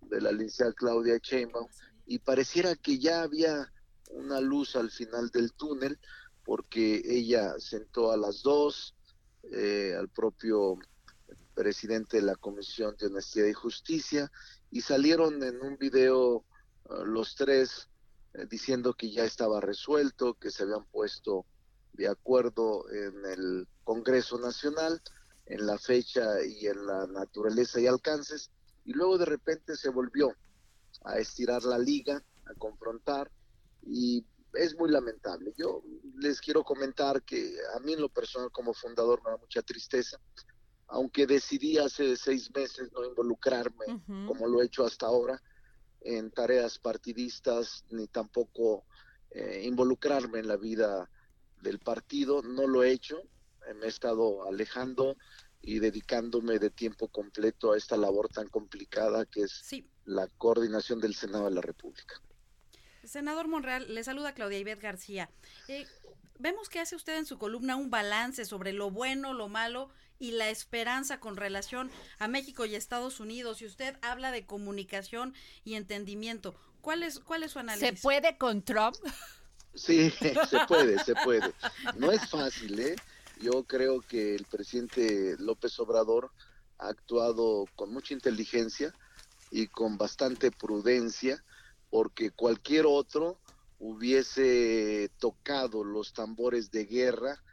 [0.00, 1.68] de la licenciada Claudia Sheinbaum,
[2.06, 3.72] y pareciera que ya había
[4.10, 5.98] una luz al final del túnel,
[6.52, 8.94] porque ella sentó a las dos,
[9.52, 10.76] eh, al propio
[11.54, 14.30] presidente de la Comisión de Honestidad y Justicia,
[14.70, 16.44] y salieron en un video
[17.06, 17.88] los tres
[18.34, 21.46] eh, diciendo que ya estaba resuelto, que se habían puesto
[21.94, 25.00] de acuerdo en el Congreso Nacional,
[25.46, 28.50] en la fecha y en la naturaleza y alcances,
[28.84, 30.36] y luego de repente se volvió
[31.02, 33.30] a estirar la liga, a confrontar,
[33.86, 35.52] y es muy lamentable.
[35.56, 35.82] Yo
[36.16, 40.18] les quiero comentar que a mí en lo personal como fundador me da mucha tristeza,
[40.88, 43.86] aunque decidí hace seis meses no involucrarme
[44.26, 45.42] como lo he hecho hasta ahora
[46.04, 48.84] en tareas partidistas ni tampoco
[49.30, 51.08] eh, involucrarme en la vida
[51.62, 53.22] del partido, no lo he hecho,
[53.76, 55.16] me he estado alejando
[55.62, 61.14] y dedicándome de tiempo completo a esta labor tan complicada que es la coordinación del
[61.14, 62.20] Senado de la República.
[63.04, 65.30] Senador Monreal, le saluda Claudia Ibet García.
[65.68, 65.86] Eh,
[66.38, 70.32] vemos que hace usted en su columna un balance sobre lo bueno, lo malo y
[70.32, 73.62] la esperanza con relación a México y Estados Unidos.
[73.62, 75.34] Y usted habla de comunicación
[75.64, 76.54] y entendimiento.
[76.80, 77.88] ¿Cuál es, cuál es su análisis?
[77.88, 78.96] ¿Se puede con Trump?
[79.74, 80.10] Sí,
[80.50, 81.52] se puede, se puede.
[81.96, 82.96] No es fácil, ¿eh?
[83.40, 86.30] Yo creo que el presidente López Obrador
[86.78, 88.94] ha actuado con mucha inteligencia
[89.50, 91.42] y con bastante prudencia,
[91.92, 93.38] porque cualquier otro
[93.78, 97.44] hubiese tocado los tambores de guerra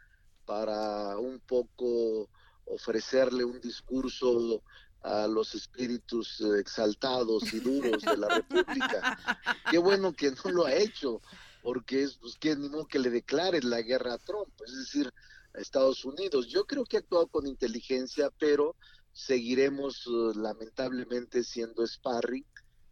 [0.46, 2.26] para un poco
[2.64, 4.62] ofrecerle un discurso
[5.02, 9.18] a los espíritus exaltados y duros de la República.
[9.70, 11.20] Qué bueno que no lo ha hecho,
[11.62, 15.12] porque es pues, que ni modo que le declare la guerra a Trump, es decir,
[15.52, 16.48] a Estados Unidos.
[16.48, 18.74] Yo creo que ha actuado con inteligencia, pero
[19.12, 22.46] seguiremos uh, lamentablemente siendo sparring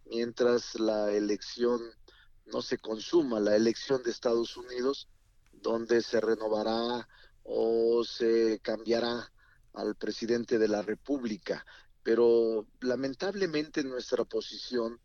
[0.09, 1.81] mientras la elección
[2.47, 5.09] no se consuma la elección de Estados Unidos,
[5.53, 7.09] donde se renovará
[7.43, 9.31] o se cambiará
[9.75, 11.65] al presidente de la República.
[12.03, 15.01] Pero lamentablemente nuestra posición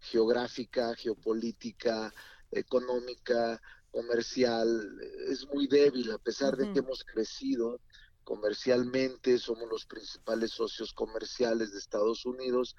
[0.00, 2.12] geográfica, geopolítica,
[2.50, 7.80] económica, comercial, es muy débil, a pesar de que hemos crecido
[8.24, 12.76] comercialmente, somos los principales socios comerciales de Estados Unidos,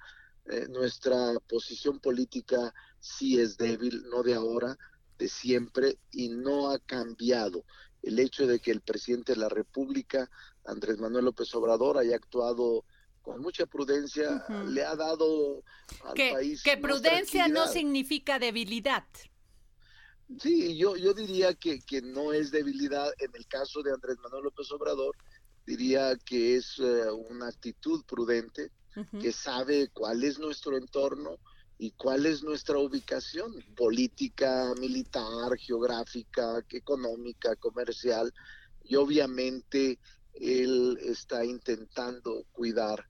[0.50, 4.78] eh, nuestra posición política sí es débil, no de ahora,
[5.18, 7.64] de siempre, y no ha cambiado.
[8.02, 10.30] El hecho de que el presidente de la República,
[10.66, 12.86] Andrés Manuel López Obrador, haya actuado
[13.22, 15.64] con mucha prudencia, le ha dado
[16.06, 16.64] al país.
[16.64, 19.04] Que prudencia no significa debilidad.
[20.40, 24.46] Sí, yo, yo diría que, que no es debilidad en el caso de Andrés Manuel
[24.46, 25.16] López Obrador,
[25.66, 28.72] diría que es eh, una actitud prudente,
[29.20, 31.38] que sabe cuál es nuestro entorno
[31.78, 38.34] y cuál es nuestra ubicación política, militar, geográfica, económica, comercial.
[38.84, 40.00] Y obviamente
[40.34, 43.06] él está intentando cuidar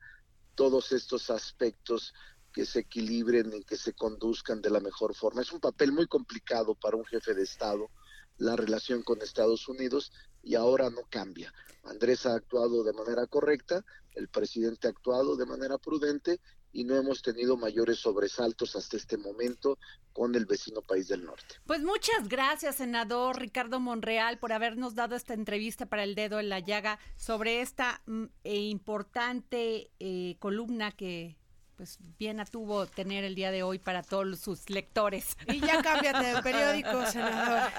[0.55, 2.13] todos estos aspectos
[2.51, 5.41] que se equilibren y que se conduzcan de la mejor forma.
[5.41, 7.89] Es un papel muy complicado para un jefe de Estado
[8.37, 10.11] la relación con Estados Unidos
[10.47, 11.53] y ahora no cambia.
[11.83, 13.83] Andrés ha actuado de manera correcta,
[14.15, 16.39] el presidente ha actuado de manera prudente
[16.71, 19.77] y no hemos tenido mayores sobresaltos hasta este momento
[20.13, 21.55] con el vecino país del norte.
[21.65, 26.49] Pues muchas gracias, senador Ricardo Monreal, por habernos dado esta entrevista para el dedo en
[26.49, 31.36] la llaga sobre esta mm, e importante eh, columna que
[31.77, 35.37] pues bien tuvo tener el día de hoy para todos sus lectores.
[35.47, 37.69] Y ya cámbiate de periódico, senador.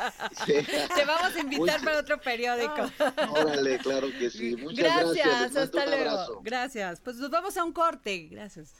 [0.46, 2.88] Te vamos a invitar para otro periódico.
[3.32, 4.56] Órale, claro que sí.
[4.56, 5.26] Muchas gracias.
[5.26, 6.40] Gracias, hasta luego.
[6.42, 7.00] Gracias.
[7.00, 8.28] Pues nos vamos a un corte.
[8.30, 8.74] Gracias.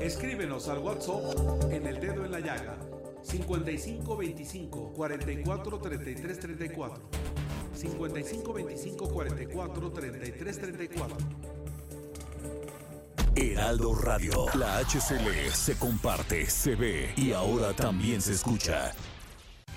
[0.00, 2.76] Escríbenos al WhatsApp en el dedo en la llaga
[3.22, 7.47] 5525 44 33 34
[7.78, 11.16] 55 25 44 33 34.
[13.36, 14.46] Heraldo Radio.
[14.54, 18.92] La HCL se comparte, se ve y ahora también se escucha.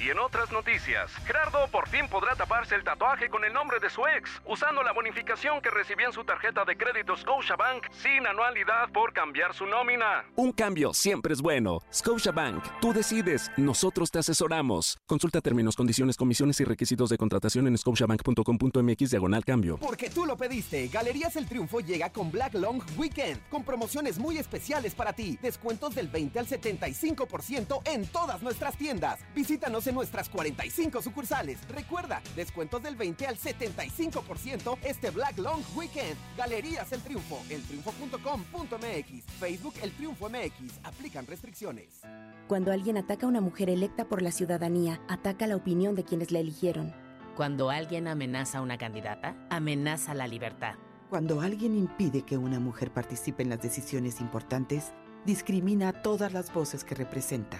[0.03, 3.87] Y en otras noticias, Gerardo por fin podrá taparse el tatuaje con el nombre de
[3.87, 8.89] su ex, usando la bonificación que recibía en su tarjeta de crédito Scotiabank sin anualidad
[8.91, 10.25] por cambiar su nómina.
[10.35, 11.81] Un cambio siempre es bueno.
[11.93, 14.97] Scotiabank, tú decides, nosotros te asesoramos.
[15.05, 19.77] Consulta términos, condiciones, comisiones y requisitos de contratación en scotiabank.com.mx diagonal cambio.
[19.77, 24.39] Porque tú lo pediste, Galerías El Triunfo llega con Black Long Weekend, con promociones muy
[24.39, 25.37] especiales para ti.
[25.43, 29.19] Descuentos del 20 al 75% en todas nuestras tiendas.
[29.35, 31.59] Visítanos en nuestras 45 sucursales.
[31.67, 36.15] Recuerda, descuentos del 20 al 75% este Black Long Weekend.
[36.37, 40.79] Galerías El Triunfo, eltriunfo.com.mx, Facebook El Triunfo MX.
[40.83, 42.01] Aplican restricciones.
[42.47, 46.31] Cuando alguien ataca a una mujer electa por la ciudadanía, ataca la opinión de quienes
[46.31, 46.93] la eligieron.
[47.35, 50.75] Cuando alguien amenaza a una candidata, amenaza la libertad.
[51.09, 54.93] Cuando alguien impide que una mujer participe en las decisiones importantes,
[55.25, 57.59] discrimina a todas las voces que representa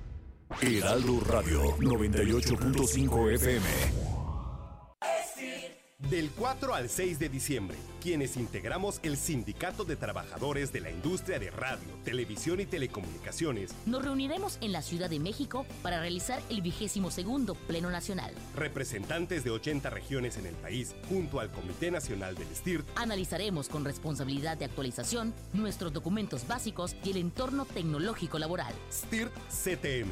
[0.59, 3.65] Heraldo Radio 98.5 FM.
[6.09, 11.39] Del 4 al 6 de diciembre, quienes integramos el Sindicato de Trabajadores de la Industria
[11.39, 16.61] de Radio, Televisión y Telecomunicaciones, Nos reuniremos en la Ciudad de México para realizar el
[16.61, 18.33] vigésimo segundo Pleno Nacional.
[18.57, 23.85] representantes de 80 regiones en el país, junto al Comité Nacional del STIRT, Analizaremos con
[23.85, 28.73] responsabilidad de actualización nuestros documentos básicos y el entorno tecnológico laboral.
[28.91, 30.11] STIRT CTM,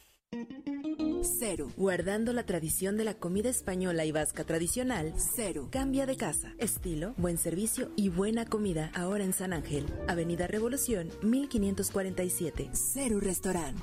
[1.23, 1.69] Cero.
[1.75, 5.13] Guardando la tradición de la comida española y vasca tradicional.
[5.17, 5.67] Cero.
[5.71, 6.53] Cambia de casa.
[6.57, 8.91] Estilo, buen servicio y buena comida.
[8.93, 9.85] Ahora en San Ángel.
[10.07, 12.69] Avenida Revolución, 1547.
[12.73, 13.77] Cero Restaurant.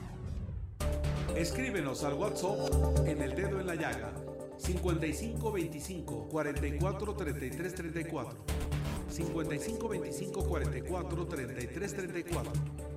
[1.36, 4.12] Escríbenos al WhatsApp en el dedo en la llaga
[4.56, 8.38] 55 25 44 33 34
[9.08, 12.87] 55 25 44 33 34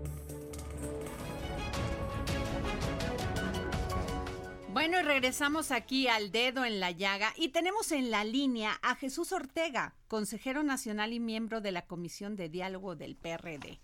[4.73, 8.95] Bueno, y regresamos aquí al dedo en la llaga y tenemos en la línea a
[8.95, 13.79] Jesús Ortega, consejero nacional y miembro de la Comisión de Diálogo del PRD.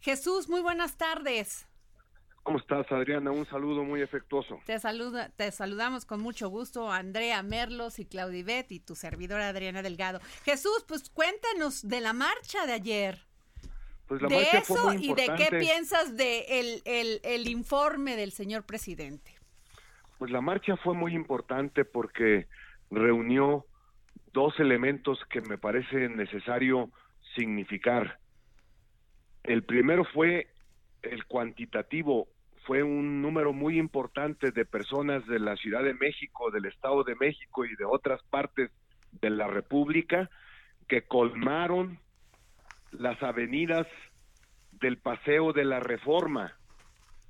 [0.00, 1.66] Jesús, muy buenas tardes.
[2.44, 3.30] ¿Cómo estás, Adriana?
[3.30, 4.60] Un saludo muy afectuoso.
[4.64, 9.82] Te, saluda, te saludamos con mucho gusto Andrea Merlos y Claudibet y tu servidora Adriana
[9.82, 10.20] Delgado.
[10.44, 13.26] Jesús, pues cuéntanos de la marcha de ayer.
[14.06, 17.48] Pues la de marcha eso fue muy y de qué piensas de el, el- el
[17.48, 19.35] informe del señor presidente.
[20.18, 22.46] Pues la marcha fue muy importante porque
[22.90, 23.66] reunió
[24.32, 26.90] dos elementos que me parece necesario
[27.34, 28.18] significar.
[29.42, 30.48] El primero fue
[31.02, 32.28] el cuantitativo,
[32.66, 37.14] fue un número muy importante de personas de la Ciudad de México, del Estado de
[37.14, 38.70] México y de otras partes
[39.12, 40.28] de la República
[40.88, 41.98] que colmaron
[42.90, 43.86] las avenidas
[44.72, 46.56] del Paseo de la Reforma.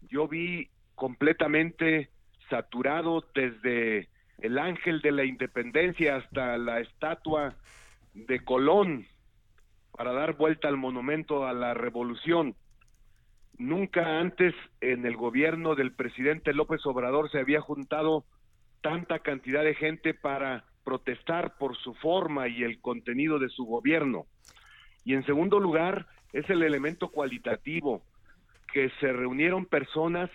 [0.08, 2.10] Yo vi completamente
[2.48, 7.54] saturado desde el Ángel de la Independencia hasta la estatua
[8.14, 9.06] de Colón
[9.92, 12.54] para dar vuelta al monumento a la revolución.
[13.58, 18.24] Nunca antes en el gobierno del presidente López Obrador se había juntado
[18.82, 24.26] tanta cantidad de gente para protestar por su forma y el contenido de su gobierno.
[25.04, 28.02] Y en segundo lugar, es el elemento cualitativo,
[28.72, 30.30] que se reunieron personas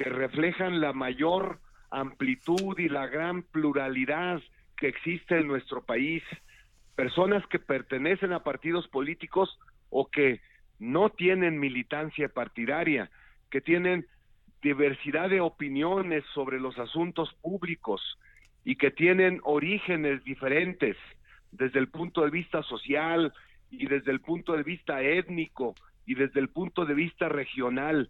[0.00, 1.60] que reflejan la mayor
[1.90, 4.40] amplitud y la gran pluralidad
[4.78, 6.22] que existe en nuestro país.
[6.96, 9.58] Personas que pertenecen a partidos políticos
[9.90, 10.40] o que
[10.78, 13.10] no tienen militancia partidaria,
[13.50, 14.06] que tienen
[14.62, 18.00] diversidad de opiniones sobre los asuntos públicos
[18.64, 20.96] y que tienen orígenes diferentes
[21.52, 23.34] desde el punto de vista social
[23.70, 25.74] y desde el punto de vista étnico
[26.06, 28.08] y desde el punto de vista regional,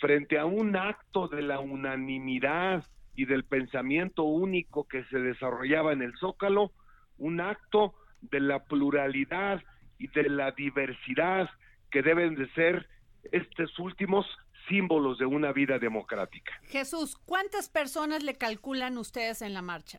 [0.00, 2.84] frente a un acto de la unanimidad
[3.14, 6.72] y del pensamiento único que se desarrollaba en el Zócalo,
[7.18, 9.62] un acto de la pluralidad
[9.98, 11.50] y de la diversidad
[11.90, 12.88] que deben de ser
[13.32, 14.26] estos últimos
[14.68, 16.52] símbolos de una vida democrática.
[16.64, 19.98] Jesús, ¿cuántas personas le calculan ustedes en la marcha?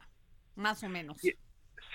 [0.56, 1.18] Más o menos.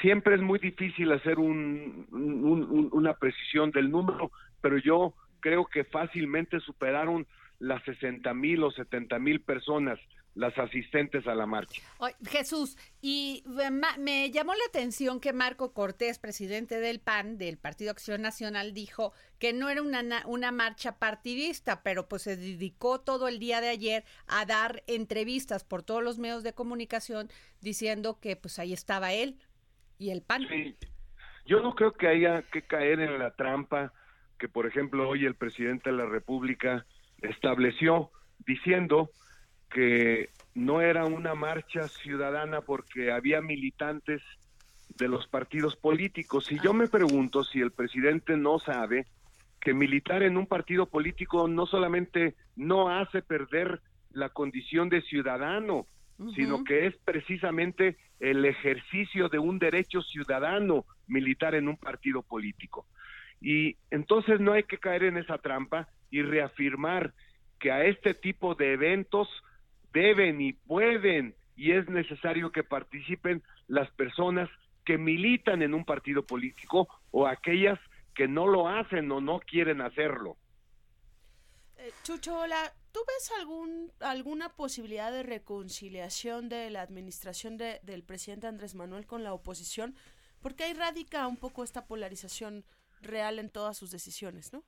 [0.02, 4.30] Siempre es muy difícil hacer un- un- un- una precisión del número,
[4.60, 7.26] pero yo creo que fácilmente superaron
[7.64, 9.98] las 60 mil o 70 mil personas
[10.34, 11.80] las asistentes a la marcha.
[12.28, 13.44] Jesús, y
[13.98, 19.12] me llamó la atención que Marco Cortés, presidente del PAN, del Partido Acción Nacional, dijo
[19.38, 23.68] que no era una, una marcha partidista, pero pues se dedicó todo el día de
[23.68, 27.28] ayer a dar entrevistas por todos los medios de comunicación
[27.60, 29.38] diciendo que pues ahí estaba él
[29.98, 30.42] y el PAN.
[31.46, 33.92] Yo no creo que haya que caer en la trampa
[34.38, 36.86] que, por ejemplo, hoy el presidente de la República
[37.24, 38.10] estableció
[38.46, 39.10] diciendo
[39.70, 44.22] que no era una marcha ciudadana porque había militantes
[44.96, 46.50] de los partidos políticos.
[46.52, 49.06] Y yo me pregunto si el presidente no sabe
[49.60, 53.80] que militar en un partido político no solamente no hace perder
[54.12, 55.86] la condición de ciudadano,
[56.36, 62.86] sino que es precisamente el ejercicio de un derecho ciudadano militar en un partido político.
[63.44, 67.12] Y entonces no hay que caer en esa trampa y reafirmar
[67.60, 69.28] que a este tipo de eventos
[69.92, 74.48] deben y pueden y es necesario que participen las personas
[74.86, 77.78] que militan en un partido político o aquellas
[78.14, 80.38] que no lo hacen o no quieren hacerlo.
[81.76, 82.72] Eh, Chucho, hola.
[82.92, 89.22] ¿Tú ves algún, alguna posibilidad de reconciliación de la administración del presidente Andrés Manuel con
[89.22, 89.96] la oposición?
[90.40, 92.64] Porque ahí radica un poco esta polarización
[93.04, 94.62] real en todas sus decisiones, ¿no?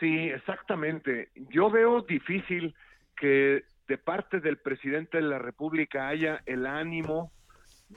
[0.00, 1.30] Sí, exactamente.
[1.50, 2.74] Yo veo difícil
[3.16, 7.32] que de parte del presidente de la República haya el ánimo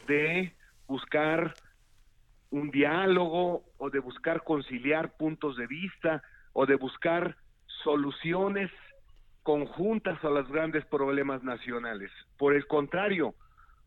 [0.07, 0.55] de
[0.87, 1.53] buscar
[2.51, 6.23] un diálogo o de buscar conciliar puntos de vista
[6.53, 7.35] o de buscar
[7.83, 8.71] soluciones
[9.43, 12.11] conjuntas a los grandes problemas nacionales.
[12.37, 13.35] Por el contrario,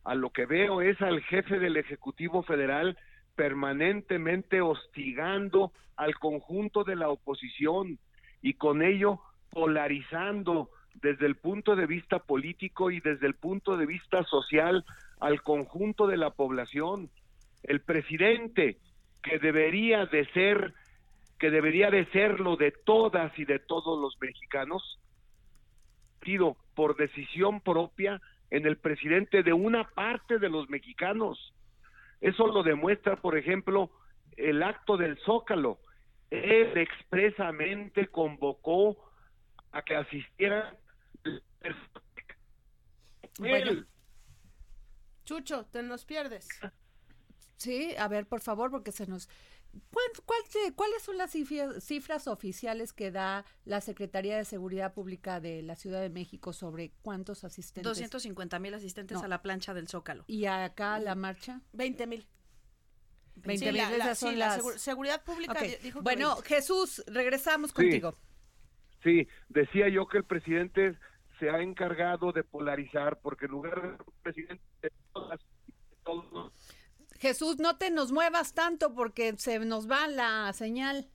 [0.05, 2.97] a lo que veo es al jefe del Ejecutivo Federal
[3.35, 7.99] permanentemente hostigando al conjunto de la oposición
[8.41, 9.21] y con ello
[9.51, 14.85] polarizando desde el punto de vista político y desde el punto de vista social
[15.21, 17.11] al conjunto de la población.
[17.63, 18.79] El presidente
[19.23, 20.75] que debería de ser
[21.39, 25.01] que debería de serlo de todas y de todos los mexicanos,
[26.25, 28.21] sido por decisión propia
[28.51, 31.53] en el presidente de una parte de los mexicanos.
[32.23, 33.91] Eso lo demuestra, por ejemplo,
[34.39, 35.79] el acto del Zócalo.
[36.31, 38.97] Él expresamente convocó
[39.73, 40.79] a que asistieran
[43.39, 43.85] bueno.
[45.25, 46.49] Chucho, te nos pierdes.
[47.57, 49.29] Sí, a ver, por favor, porque se nos...
[50.75, 56.01] ¿Cuáles son las cifras, oficiales que da la Secretaría de Seguridad Pública de la Ciudad
[56.01, 57.85] de México sobre cuántos asistentes?
[57.85, 60.25] 250 mil asistentes a la plancha del Zócalo.
[60.27, 61.61] ¿Y acá la marcha?
[61.73, 62.27] 20 mil.
[63.37, 63.83] 20 mil,
[64.15, 64.81] son las...
[64.81, 65.59] seguridad Pública
[66.03, 68.15] Bueno, Jesús, regresamos contigo.
[69.03, 70.99] Sí, decía yo que el presidente
[71.41, 75.41] se ha encargado de polarizar porque en lugar de presidente de todas,
[76.05, 76.53] todos
[77.23, 81.09] Jesús, no te nos muevas tanto porque se nos va la señal.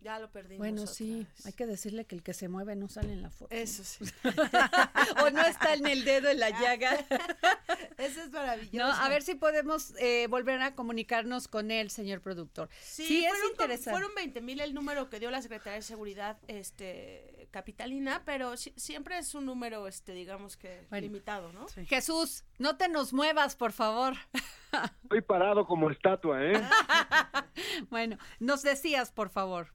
[0.00, 0.58] Ya lo perdimos.
[0.58, 3.54] Bueno, sí, hay que decirle que el que se mueve no sale en la foto.
[3.54, 4.04] Eso sí.
[5.24, 7.06] o no está en el dedo en la llaga.
[7.98, 9.00] Eso es maravilloso.
[9.00, 12.68] a ver si podemos eh, volver a comunicarnos con él, señor productor.
[12.82, 13.92] Sí, es interesante.
[13.92, 19.18] Fueron 20 mil el número que dio la Secretaría de Seguridad este, capitalina, pero siempre
[19.18, 21.66] es un número, este, digamos que limitado, ¿no?
[21.86, 24.14] Jesús, no te nos muevas, por favor.
[25.04, 26.60] Estoy parado como estatua, ¿eh?
[27.90, 29.68] bueno, nos decías, por favor.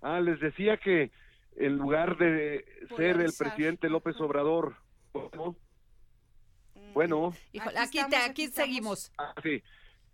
[0.00, 1.12] Ah, les decía que
[1.56, 2.64] en lugar de
[2.96, 4.76] ser el presidente López Obrador,
[6.94, 7.32] bueno,
[7.76, 9.12] aquí, aquí, seguimos.
[9.18, 9.62] Ah, sí,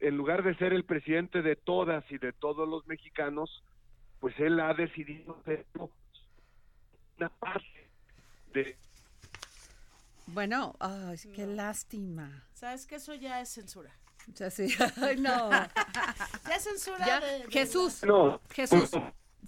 [0.00, 3.62] en lugar de ser el presidente de todas y de todos los mexicanos,
[4.20, 5.64] pues él ha decidido ser
[7.18, 7.88] una parte
[8.52, 8.76] de
[10.26, 12.44] bueno, ay, qué lástima.
[12.54, 13.90] Sabes que eso ya es censura.
[14.28, 14.74] Ya sí.
[14.96, 15.50] Ay, no.
[16.48, 17.20] ya es censura.
[17.50, 18.02] Jesús.
[18.04, 18.40] No.
[18.50, 18.90] Jesús.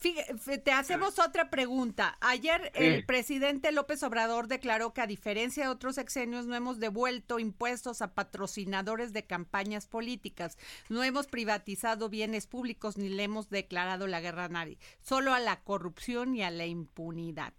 [0.00, 2.16] Te hacemos otra pregunta.
[2.20, 7.38] Ayer el presidente López Obrador declaró que a diferencia de otros exenios no hemos devuelto
[7.38, 14.06] impuestos a patrocinadores de campañas políticas, no hemos privatizado bienes públicos ni le hemos declarado
[14.06, 17.52] la guerra a nadie, solo a la corrupción y a la impunidad.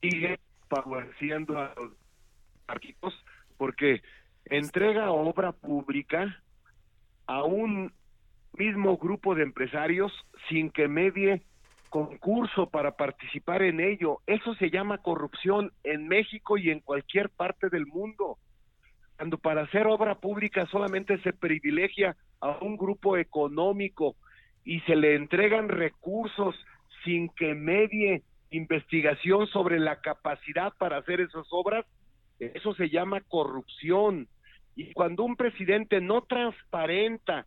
[0.00, 0.38] Sigue
[0.68, 1.92] favoreciendo a los
[3.56, 4.02] porque
[4.44, 6.42] entrega obra pública
[7.28, 7.92] a un
[8.54, 10.12] mismo grupo de empresarios
[10.48, 11.42] sin que medie
[11.90, 14.18] concurso para participar en ello.
[14.26, 18.38] Eso se llama corrupción en México y en cualquier parte del mundo.
[19.16, 24.14] cuando para hacer obra pública solamente se privilegia a un grupo económico
[24.64, 26.54] y se le entregan recursos
[27.04, 31.84] sin que medie investigación sobre la capacidad para hacer esas obras,
[32.38, 34.28] eso se llama corrupción.
[34.78, 37.46] Y cuando un presidente no transparenta,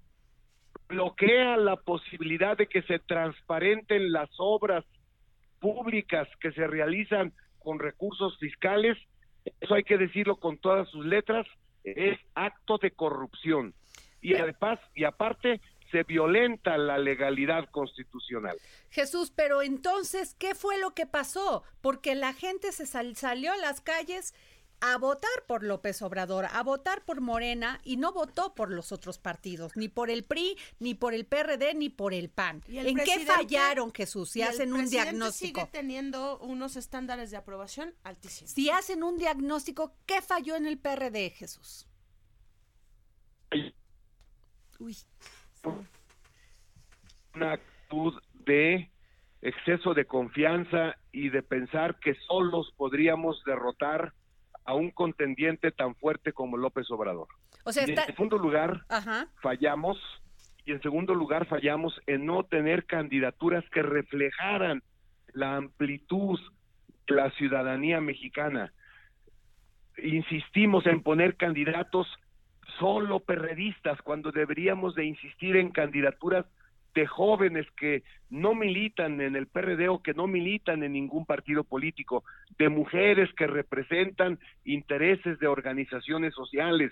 [0.90, 4.84] bloquea la posibilidad de que se transparenten las obras
[5.62, 8.98] públicas que se realizan con recursos fiscales,
[9.62, 11.48] eso hay que decirlo con todas sus letras,
[11.86, 13.74] es acto de corrupción.
[14.20, 18.58] Y además, y aparte, se violenta la legalidad constitucional.
[18.90, 21.64] Jesús, pero entonces, ¿qué fue lo que pasó?
[21.80, 24.34] Porque la gente se salió a las calles
[24.82, 29.20] a votar por López Obrador, a votar por Morena y no votó por los otros
[29.20, 32.64] partidos, ni por el PRI, ni por el PRD, ni por el PAN.
[32.68, 34.32] ¿En qué fallaron, Jesús?
[34.32, 35.62] Si hacen un diagnóstico.
[35.62, 38.52] sigue teniendo unos estándares de aprobación altísimos.
[38.52, 41.88] Si hacen un diagnóstico, ¿qué falló en el PRD, Jesús?
[44.80, 44.98] Uy.
[47.36, 48.90] Una actitud de
[49.42, 54.14] exceso de confianza y de pensar que solos podríamos derrotar
[54.72, 57.28] a un contendiente tan fuerte como López Obrador.
[57.66, 58.86] O sea, En segundo lugar,
[59.42, 59.98] fallamos
[60.66, 64.82] y en segundo lugar fallamos en no tener candidaturas que reflejaran
[65.34, 66.40] la amplitud
[67.06, 68.72] de la ciudadanía mexicana.
[69.98, 72.08] Insistimos en poner candidatos
[72.80, 76.46] solo perredistas cuando deberíamos de insistir en candidaturas
[76.94, 81.64] de jóvenes que no militan en el PRD o que no militan en ningún partido
[81.64, 82.24] político,
[82.58, 86.92] de mujeres que representan intereses de organizaciones sociales,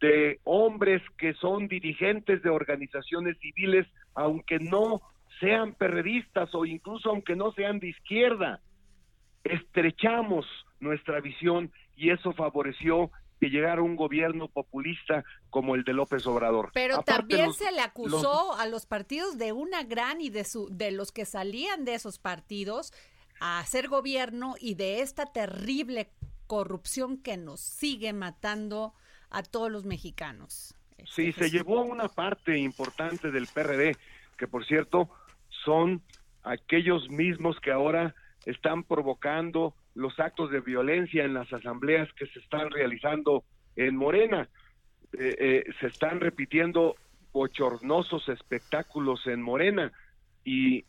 [0.00, 5.00] de hombres que son dirigentes de organizaciones civiles, aunque no
[5.38, 8.60] sean perredistas o incluso aunque no sean de izquierda.
[9.44, 10.46] Estrechamos
[10.80, 13.10] nuestra visión y eso favoreció
[13.40, 16.70] que llegara un gobierno populista como el de López Obrador.
[16.74, 20.90] Pero también se le acusó a los partidos de una gran y de su de
[20.90, 22.92] los que salían de esos partidos
[23.40, 26.10] a hacer gobierno y de esta terrible
[26.46, 28.92] corrupción que nos sigue matando
[29.30, 30.74] a todos los mexicanos.
[31.06, 33.96] Sí, se llevó una parte importante del PRD,
[34.36, 35.08] que por cierto
[35.64, 36.02] son
[36.42, 38.14] aquellos mismos que ahora
[38.46, 43.44] están provocando los actos de violencia en las asambleas que se están realizando
[43.76, 44.48] en Morena.
[45.12, 46.94] Eh, eh, se están repitiendo
[47.32, 49.92] bochornosos espectáculos en Morena
[50.44, 50.84] y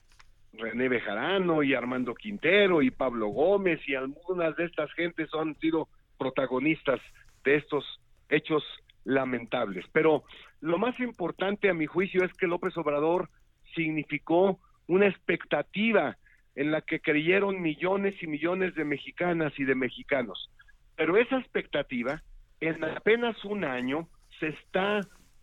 [0.54, 5.88] René Bejarano y Armando Quintero y Pablo Gómez y algunas de estas gentes han sido
[6.18, 7.00] protagonistas
[7.44, 8.00] de estos
[8.30, 8.64] hechos
[9.04, 9.86] lamentables.
[9.92, 10.24] Pero
[10.60, 13.30] lo más importante a mi juicio es que López Obrador
[13.76, 16.18] significó una expectativa
[16.56, 20.50] en la que creyeron millones y millones de mexicanas y de mexicanos.
[20.96, 22.22] Pero esa expectativa,
[22.60, 24.08] en apenas un año,
[24.40, 25.02] se está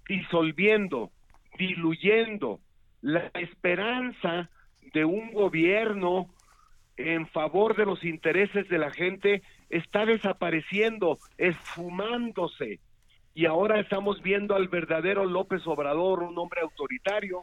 [0.09, 1.11] disolviendo,
[1.59, 2.61] diluyendo.
[3.01, 4.51] La esperanza
[4.93, 6.29] de un gobierno
[6.97, 12.81] en favor de los intereses de la gente está desapareciendo, esfumándose.
[13.35, 17.43] Y ahora estamos viendo al verdadero López Obrador, un hombre autoritario,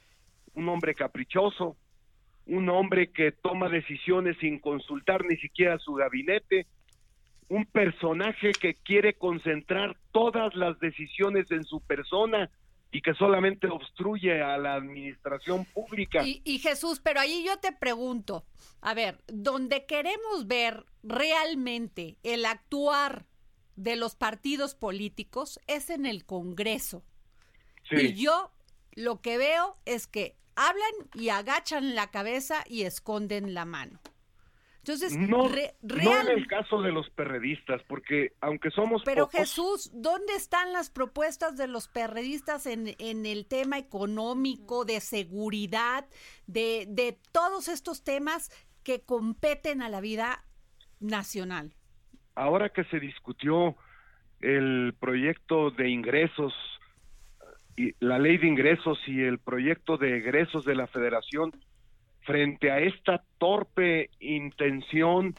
[0.53, 1.77] un hombre caprichoso,
[2.47, 6.67] un hombre que toma decisiones sin consultar ni siquiera su gabinete,
[7.49, 12.49] un personaje que quiere concentrar todas las decisiones en su persona
[12.91, 16.23] y que solamente obstruye a la administración pública.
[16.23, 18.45] Y, y, Jesús, pero ahí yo te pregunto,
[18.81, 23.25] a ver, donde queremos ver realmente el actuar
[23.75, 27.03] de los partidos políticos es en el Congreso.
[27.91, 28.51] Y yo
[28.93, 33.99] lo que veo es que hablan y agachan la cabeza y esconden la mano.
[34.87, 40.73] Entonces, no, en el caso de los perredistas, porque aunque somos Pero Jesús, ¿dónde están
[40.73, 46.05] las propuestas de los perredistas en, en el tema económico, de seguridad,
[46.45, 48.51] de, de todos estos temas
[48.83, 50.45] que competen a la vida
[50.99, 51.73] nacional?
[52.35, 53.75] Ahora que se discutió
[54.41, 56.53] el proyecto de ingresos
[57.77, 61.51] y la ley de ingresos y el proyecto de egresos de la federación
[62.21, 65.35] frente a esta torpe intención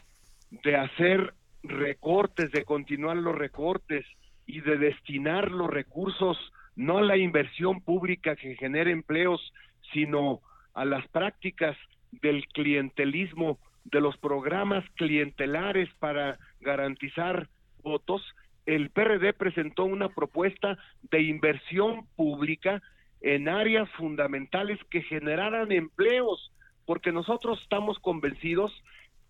[0.63, 1.33] de hacer
[1.63, 4.05] recortes, de continuar los recortes
[4.45, 6.37] y de destinar los recursos
[6.75, 9.53] no a la inversión pública que genere empleos,
[9.91, 10.41] sino
[10.73, 11.75] a las prácticas
[12.11, 17.49] del clientelismo, de los programas clientelares para garantizar
[17.81, 18.21] votos,
[18.67, 20.77] el PRD presentó una propuesta
[21.09, 22.83] de inversión pública
[23.21, 26.51] en áreas fundamentales que generaran empleos,
[26.85, 28.71] porque nosotros estamos convencidos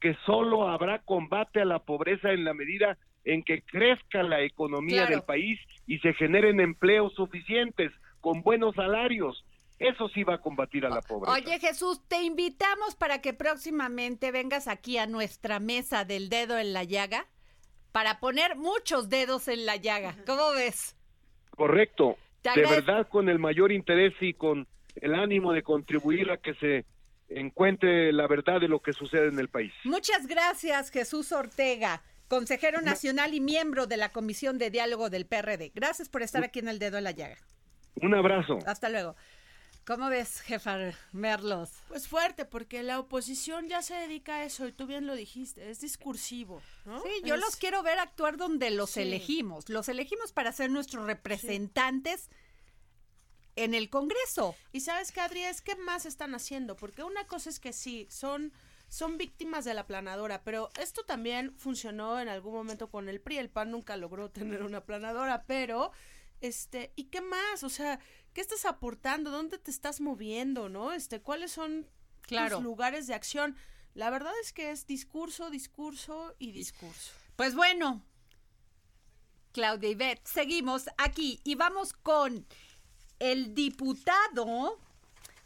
[0.01, 5.01] que solo habrá combate a la pobreza en la medida en que crezca la economía
[5.05, 5.11] Claro.
[5.11, 9.45] del país y se generen empleos suficientes con buenos salarios.
[9.79, 11.33] Eso sí va a combatir a la pobreza.
[11.33, 16.73] Oye Jesús, te invitamos para que próximamente vengas aquí a nuestra mesa del dedo en
[16.73, 17.27] la llaga
[17.97, 20.15] para poner muchos dedos en la llaga.
[20.27, 20.95] ¿Cómo ves?
[21.49, 22.15] Correcto.
[22.43, 24.67] De verdad, con el mayor interés y con
[24.97, 26.85] el ánimo de contribuir a que se
[27.27, 29.73] encuentre la verdad de lo que sucede en el país.
[29.83, 35.71] Muchas gracias Jesús Ortega, consejero nacional y miembro de la Comisión de Diálogo del PRD.
[35.73, 37.37] Gracias por estar aquí en el dedo en la llaga.
[37.99, 38.59] Un abrazo.
[38.67, 39.15] Hasta luego.
[39.88, 40.77] ¿Cómo ves, jefa
[41.13, 41.69] Merlos?
[41.88, 45.69] Pues fuerte, porque la oposición ya se dedica a eso, y tú bien lo dijiste,
[45.69, 47.01] es discursivo, ¿no?
[47.01, 48.99] Sí, yo Es- los quiero ver actuar donde los Sí.
[49.03, 49.69] elegimos.
[49.69, 52.29] Los elegimos para ser nuestros representantes
[53.55, 54.55] en el Congreso.
[54.73, 58.07] Y sabes qué, Adri, es que más están haciendo, porque una cosa es que sí,
[58.11, 58.51] son,
[58.89, 63.38] son víctimas de la planadora, pero esto también funcionó en algún momento con el PRI,
[63.38, 64.29] el PAN nunca logró
[64.59, 65.91] tener una planadora, pero,
[66.41, 67.63] este, ¿y qué más?
[67.63, 67.99] O sea,
[68.33, 69.31] ¿qué estás aportando?
[69.31, 70.91] ¿Dónde te estás moviendo, no?
[70.93, 71.88] Este, ¿cuáles son
[72.21, 72.57] Claro.
[72.57, 73.55] tus lugares de acción?
[73.93, 77.13] La verdad es que es discurso, discurso y discurso.
[77.35, 78.03] Pues bueno,
[79.53, 82.45] Claudia Ivette, seguimos aquí y vamos con
[83.19, 84.77] el diputado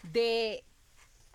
[0.03, 0.65] de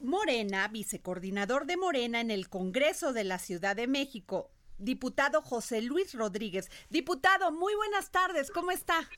[0.00, 6.12] Morena, vicecoordinador de Morena en el Congreso de la Ciudad de México, diputado José Luis
[6.12, 6.68] Rodríguez.
[6.90, 9.08] Diputado, muy buenas tardes, ¿cómo está?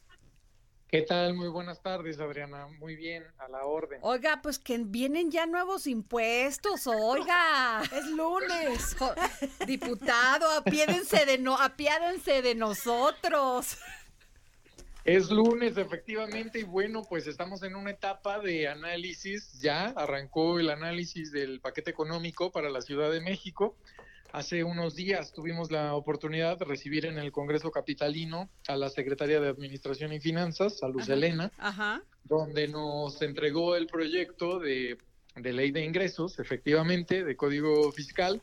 [0.88, 1.34] ¿Qué tal?
[1.34, 2.66] Muy buenas tardes, Adriana.
[2.78, 4.00] Muy bien, a la orden.
[4.02, 7.82] Oiga, pues que vienen ya nuevos impuestos, oiga.
[7.92, 8.96] Es lunes.
[9.66, 13.76] Diputado, apiádense de no, apiádense de nosotros.
[15.04, 19.60] Es lunes, efectivamente, y bueno, pues estamos en una etapa de análisis.
[19.60, 23.76] Ya arrancó el análisis del paquete económico para la Ciudad de México.
[24.32, 29.40] Hace unos días tuvimos la oportunidad de recibir en el Congreso Capitalino a la Secretaria
[29.40, 32.02] de Administración y Finanzas, a Luz Elena, Ajá.
[32.24, 34.98] donde nos entregó el proyecto de,
[35.34, 38.42] de ley de ingresos, efectivamente, de código fiscal,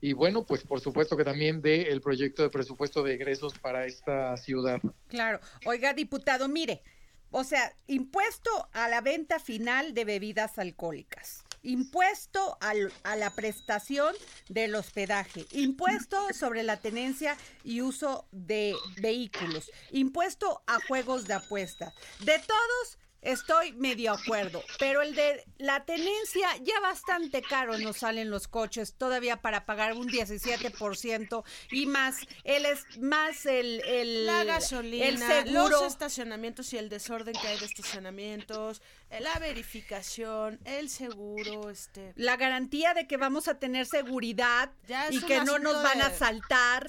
[0.00, 3.86] y bueno, pues por supuesto que también de el proyecto de presupuesto de egresos para
[3.86, 4.80] esta ciudad.
[5.08, 5.40] Claro.
[5.64, 6.82] Oiga, diputado, mire,
[7.30, 14.14] o sea, impuesto a la venta final de bebidas alcohólicas, impuesto al- a la prestación
[14.48, 21.92] del hospedaje, impuesto sobre la tenencia y uso de vehículos, impuesto a juegos de apuesta.
[22.20, 28.30] De todos estoy medio acuerdo, pero el de la tenencia ya bastante caro nos salen
[28.30, 34.44] los coches todavía para pagar un 17% y más, él es más el, el La
[34.44, 35.68] gasolina, el seguro.
[35.68, 38.82] los estacionamientos y el desorden que hay de estacionamientos,
[39.20, 42.12] la verificación, el seguro, este...
[42.16, 44.70] la garantía de que vamos a tener seguridad
[45.10, 46.88] y que no nos van a de- asaltar.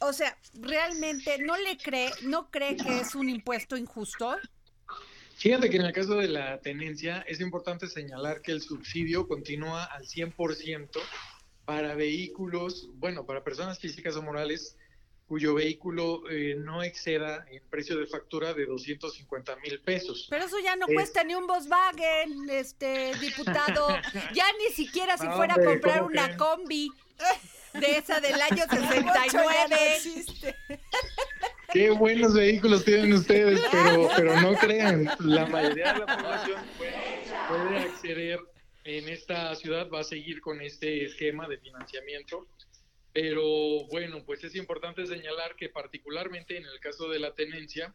[0.00, 4.36] O sea, realmente no le cree, no cree que es un impuesto injusto.
[5.38, 9.84] Fíjate que en el caso de la tenencia es importante señalar que el subsidio continúa
[9.84, 10.88] al 100%
[11.64, 14.76] para vehículos, bueno, para personas físicas o morales
[15.26, 20.26] cuyo vehículo eh, no exceda en precio de factura de 250 mil pesos.
[20.30, 23.88] Pero eso ya no Es- cuesta ni un Volkswagen, este diputado.
[24.34, 26.88] Ya ni siquiera si No, fuera a comprar ¿cómo una combi
[27.74, 30.80] de esa del año Ocho ya no 69.
[31.72, 36.94] Qué buenos vehículos tienen ustedes, pero, pero no crean, la mayoría de la población puede,
[37.48, 38.40] puede acceder
[38.84, 42.46] en esta ciudad, va a seguir con este esquema de financiamiento.
[43.12, 47.94] Pero bueno, pues es importante señalar que particularmente en el caso de la tenencia,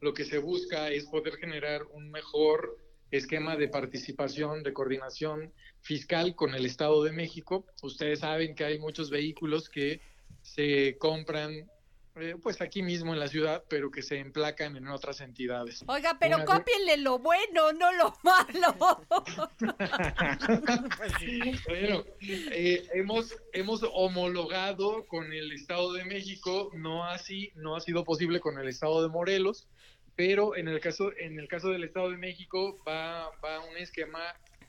[0.00, 2.78] lo que se busca es poder generar un mejor
[3.10, 5.52] esquema de participación, de coordinación
[5.82, 7.66] fiscal con el Estado de México.
[7.82, 10.00] Ustedes saben que hay muchos vehículos que
[10.42, 11.68] se compran
[12.16, 15.84] eh, pues aquí mismo en la ciudad, pero que se emplacan en otras entidades.
[15.86, 19.06] Oiga, pero Una- cópienle lo bueno, no lo malo.
[21.68, 28.04] Bueno, eh, hemos, hemos homologado con el Estado de México, no así, no ha sido
[28.04, 29.68] posible con el Estado de Morelos,
[30.16, 34.20] pero en el caso, en el caso del Estado de México va, va un esquema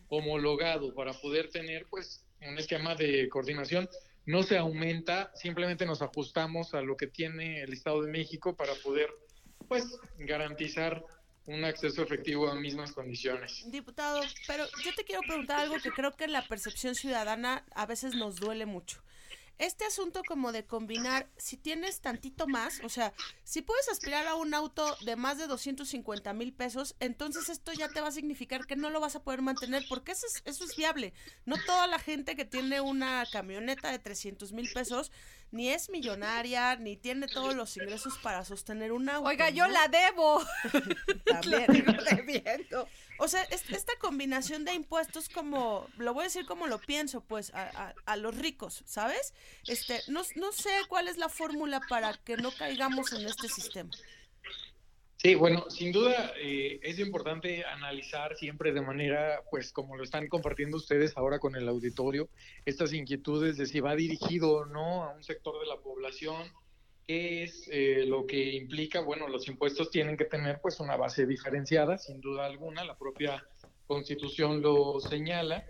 [0.09, 3.89] homologado para poder tener pues un esquema de coordinación.
[4.25, 8.73] No se aumenta, simplemente nos ajustamos a lo que tiene el Estado de México para
[8.75, 9.09] poder
[9.67, 11.03] pues garantizar
[11.45, 13.63] un acceso efectivo a mismas condiciones.
[13.71, 18.15] Diputado, pero yo te quiero preguntar algo que creo que la percepción ciudadana a veces
[18.15, 19.01] nos duele mucho.
[19.61, 24.33] Este asunto como de combinar, si tienes tantito más, o sea, si puedes aspirar a
[24.33, 28.65] un auto de más de 250 mil pesos, entonces esto ya te va a significar
[28.65, 31.13] que no lo vas a poder mantener, porque eso es, eso es viable.
[31.45, 35.11] No toda la gente que tiene una camioneta de 300 mil pesos
[35.51, 39.27] ni es millonaria, ni tiene todos los ingresos para sostener un auto.
[39.27, 40.43] Oiga, yo la debo.
[41.25, 42.67] También.
[43.23, 47.53] O sea, esta combinación de impuestos como, lo voy a decir como lo pienso, pues,
[47.53, 49.35] a, a, los ricos, ¿sabes?
[49.67, 53.91] Este, no, no sé cuál es la fórmula para que no caigamos en este sistema.
[55.23, 60.27] Sí, bueno, sin duda eh, es importante analizar siempre de manera, pues como lo están
[60.27, 62.27] compartiendo ustedes ahora con el auditorio,
[62.65, 66.47] estas inquietudes de si va dirigido o no a un sector de la población,
[67.05, 71.27] qué es eh, lo que implica, bueno, los impuestos tienen que tener pues una base
[71.27, 73.45] diferenciada, sin duda alguna, la propia
[73.85, 75.63] constitución lo señala,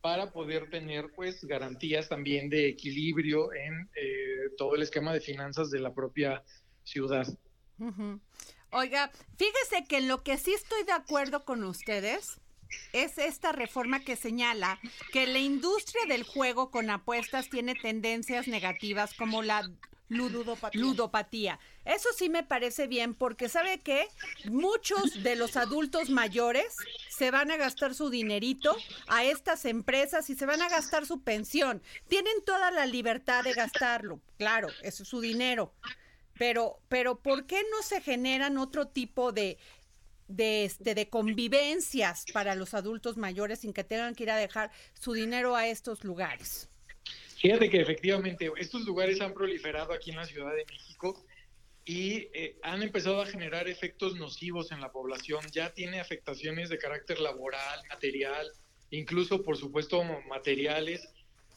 [0.00, 5.72] para poder tener pues garantías también de equilibrio en eh, todo el esquema de finanzas
[5.72, 6.44] de la propia
[6.84, 7.26] ciudad.
[8.72, 12.40] Oiga, fíjese que en lo que sí estoy de acuerdo con ustedes
[12.94, 14.80] es esta reforma que señala
[15.12, 19.70] que la industria del juego con apuestas tiene tendencias negativas como la
[20.08, 20.80] ludopatía.
[20.80, 21.58] ludopatía.
[21.84, 24.08] Eso sí me parece bien porque sabe que
[24.46, 26.74] muchos de los adultos mayores
[27.10, 28.74] se van a gastar su dinerito
[29.08, 31.82] a estas empresas y se van a gastar su pensión.
[32.08, 35.74] Tienen toda la libertad de gastarlo, claro, eso es su dinero.
[36.38, 39.58] Pero, pero ¿por qué no se generan otro tipo de,
[40.28, 44.70] de, este, de convivencias para los adultos mayores sin que tengan que ir a dejar
[44.94, 46.68] su dinero a estos lugares?
[47.36, 51.24] Fíjate que efectivamente estos lugares han proliferado aquí en la Ciudad de México
[51.84, 55.44] y eh, han empezado a generar efectos nocivos en la población.
[55.50, 58.46] Ya tiene afectaciones de carácter laboral, material,
[58.90, 61.11] incluso por supuesto materiales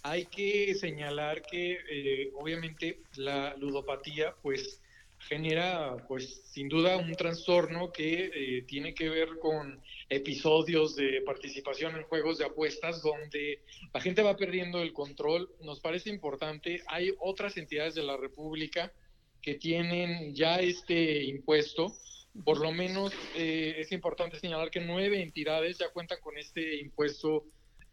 [0.06, 4.80] hay que señalar que eh, obviamente la ludopatía pues
[5.18, 11.96] genera pues sin duda un trastorno que eh, tiene que ver con episodios de participación
[11.96, 15.50] en juegos de apuestas donde la gente va perdiendo el control.
[15.62, 18.94] Nos parece importante, hay otras entidades de la República
[19.42, 21.96] que tienen ya este impuesto.
[22.44, 27.46] Por lo menos eh, es importante señalar que nueve entidades ya cuentan con este impuesto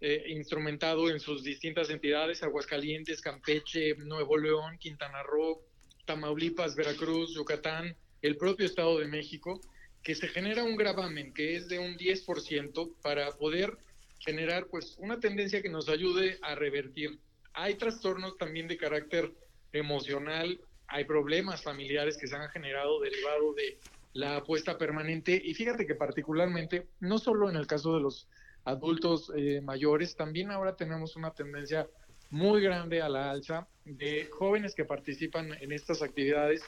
[0.04, 5.62] eh, instrumentado en sus distintas entidades, Aguascalientes, Campeche, Nuevo León, Quintana Roo,
[6.06, 9.60] Tamaulipas, Veracruz, Yucatán, el propio Estado de México,
[10.02, 13.78] que se genera un gravamen que es de un 10% para poder
[14.18, 17.20] generar pues una tendencia que nos ayude a revertir.
[17.52, 19.32] Hay trastornos también de carácter
[19.72, 23.78] emocional, hay problemas familiares que se han generado derivado de
[24.14, 28.28] la apuesta permanente y fíjate que particularmente no solo en el caso de los
[28.64, 31.88] adultos eh, mayores, también ahora tenemos una tendencia
[32.30, 36.62] muy grande a la alza de jóvenes que participan en estas actividades,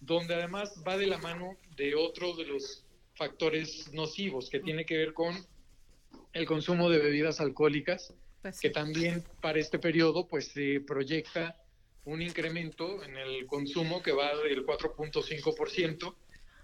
[0.00, 4.96] donde además va de la mano de otros de los factores nocivos que tiene que
[4.96, 5.34] ver con
[6.32, 11.56] el consumo de bebidas alcohólicas, pues que también para este periodo pues se proyecta
[12.04, 16.14] un incremento en el consumo que va del 4.5%.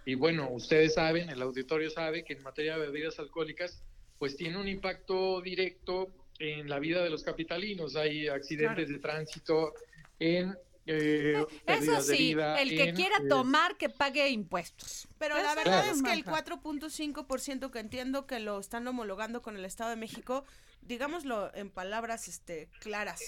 [0.06, 3.82] Y bueno, ustedes saben, el auditorio sabe que en materia de bebidas alcohólicas
[4.18, 6.08] pues tiene un impacto directo
[6.38, 7.96] en la vida de los capitalinos.
[7.96, 9.74] Hay accidentes de tránsito,
[10.18, 10.56] en
[10.90, 15.06] eh, Eso sí, el que quiera eh, tomar que pague impuestos.
[15.18, 19.66] Pero la verdad es que el 4.5% que entiendo que lo están homologando con el
[19.66, 20.44] Estado de México,
[20.80, 23.20] digámoslo en palabras este claras,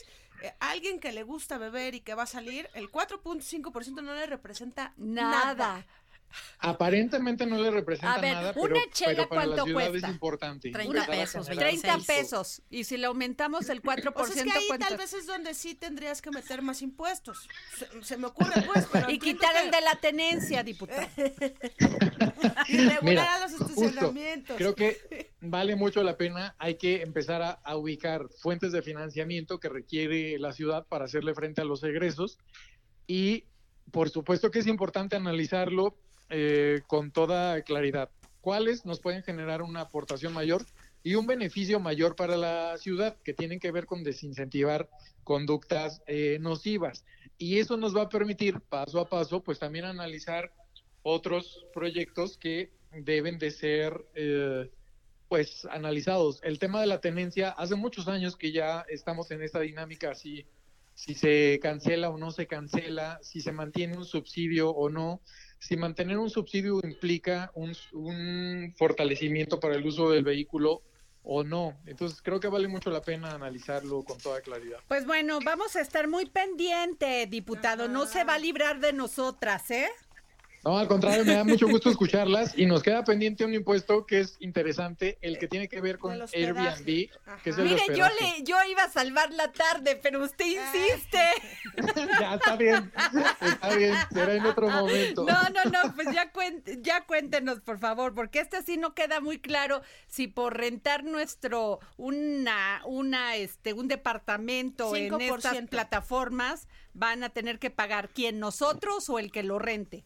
[0.42, 4.26] eh, alguien que le gusta beber y que va a salir, el 4.5% no le
[4.26, 5.86] representa nada.
[6.58, 10.06] Aparentemente no le representa a ver, nada, una pero, chela para ¿cuánto la cuesta?
[10.06, 10.70] es importante.
[10.70, 12.62] 30 pesos, 30 pesos.
[12.70, 15.54] Y si le aumentamos el 4%, o sea, es que ahí tal vez es donde
[15.54, 17.48] sí tendrías que meter más impuestos.
[18.02, 18.86] Se, me ocurre, pues.
[18.92, 21.06] Pero y quitar el de la tenencia, diputado.
[22.68, 24.56] y regular a los estacionamientos.
[24.56, 26.54] creo que vale mucho la pena.
[26.58, 31.34] Hay que empezar a, a ubicar fuentes de financiamiento que requiere la ciudad para hacerle
[31.34, 32.38] frente a los egresos.
[33.06, 33.46] Y
[33.90, 35.96] por supuesto que es importante analizarlo
[36.30, 38.10] eh, con toda claridad.
[38.40, 40.64] ¿Cuáles nos pueden generar una aportación mayor
[41.02, 44.88] y un beneficio mayor para la ciudad que tienen que ver con desincentivar
[45.24, 47.04] conductas eh, nocivas?
[47.36, 50.52] Y eso nos va a permitir paso a paso, pues también analizar
[51.02, 54.70] otros proyectos que deben de ser eh,
[55.28, 56.40] pues analizados.
[56.42, 60.46] El tema de la tenencia, hace muchos años que ya estamos en esta dinámica, si,
[60.94, 65.20] si se cancela o no se cancela, si se mantiene un subsidio o no,
[65.60, 70.82] si mantener un subsidio implica un, fortalecimiento para el uso del vehículo
[71.22, 71.78] o no.
[71.86, 74.78] Entonces creo que vale mucho la pena analizarlo con toda claridad.
[74.88, 77.88] Pues bueno, vamos a estar muy pendiente, diputado.
[77.88, 79.90] No se va a librar de nosotras, ¿eh?
[80.62, 84.20] No, al contrario, me da mucho gusto escucharlas y nos queda pendiente un impuesto que
[84.20, 86.84] es interesante, el que tiene que ver con Airbnb,
[87.42, 91.18] que es el Mire, yo le, yo iba a salvar la tarde, pero usted insiste.
[92.20, 92.92] ya está bien,
[93.40, 95.24] está bien, será en otro momento.
[95.24, 96.30] No, no, no, pues ya,
[96.82, 101.80] ya cuéntenos, por favor, porque este sí no queda muy claro si por rentar nuestro,
[101.96, 109.08] una, una, este, un departamento en estas plataformas van a tener que pagar quién, nosotros
[109.08, 110.04] o el que lo rente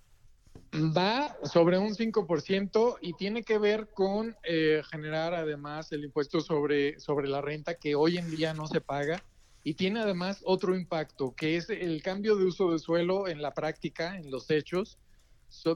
[0.75, 6.99] va sobre un 5% y tiene que ver con eh, generar además el impuesto sobre,
[6.99, 9.23] sobre la renta que hoy en día no se paga
[9.63, 13.55] y tiene además otro impacto que es el cambio de uso de suelo en la
[13.55, 14.99] práctica, en los hechos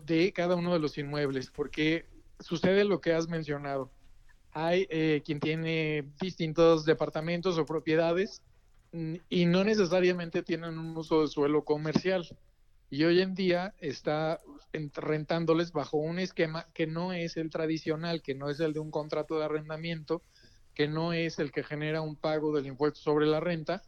[0.05, 2.05] de cada uno de los inmuebles, porque
[2.41, 3.93] sucede lo que has mencionado.
[4.51, 8.43] Hay eh, quien tiene distintos departamentos o propiedades
[8.93, 12.27] mm, y no necesariamente tienen un uso de suelo comercial
[12.91, 14.41] y hoy en día está
[14.72, 18.91] rentándoles bajo un esquema que no es el tradicional, que no es el de un
[18.91, 20.22] contrato de arrendamiento,
[20.74, 23.82] que no es el que genera un pago del impuesto sobre la renta,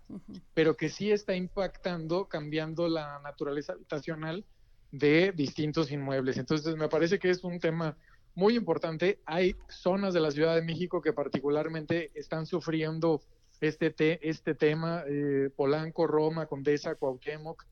[0.54, 4.44] pero que sí está impactando, cambiando la naturaleza habitacional
[4.90, 6.36] de distintos inmuebles.
[6.36, 7.96] Entonces, me parece que es un tema
[8.34, 9.20] muy importante.
[9.24, 13.22] Hay zonas de la Ciudad de México que particularmente están sufriendo
[13.60, 13.94] este,
[14.28, 17.64] este tema, eh, Polanco, Roma, Condesa, Cuauhtémoc,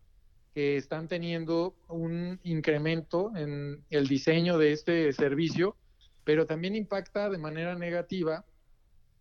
[0.58, 5.76] que están teniendo un incremento en el diseño de este servicio,
[6.24, 8.44] pero también impacta de manera negativa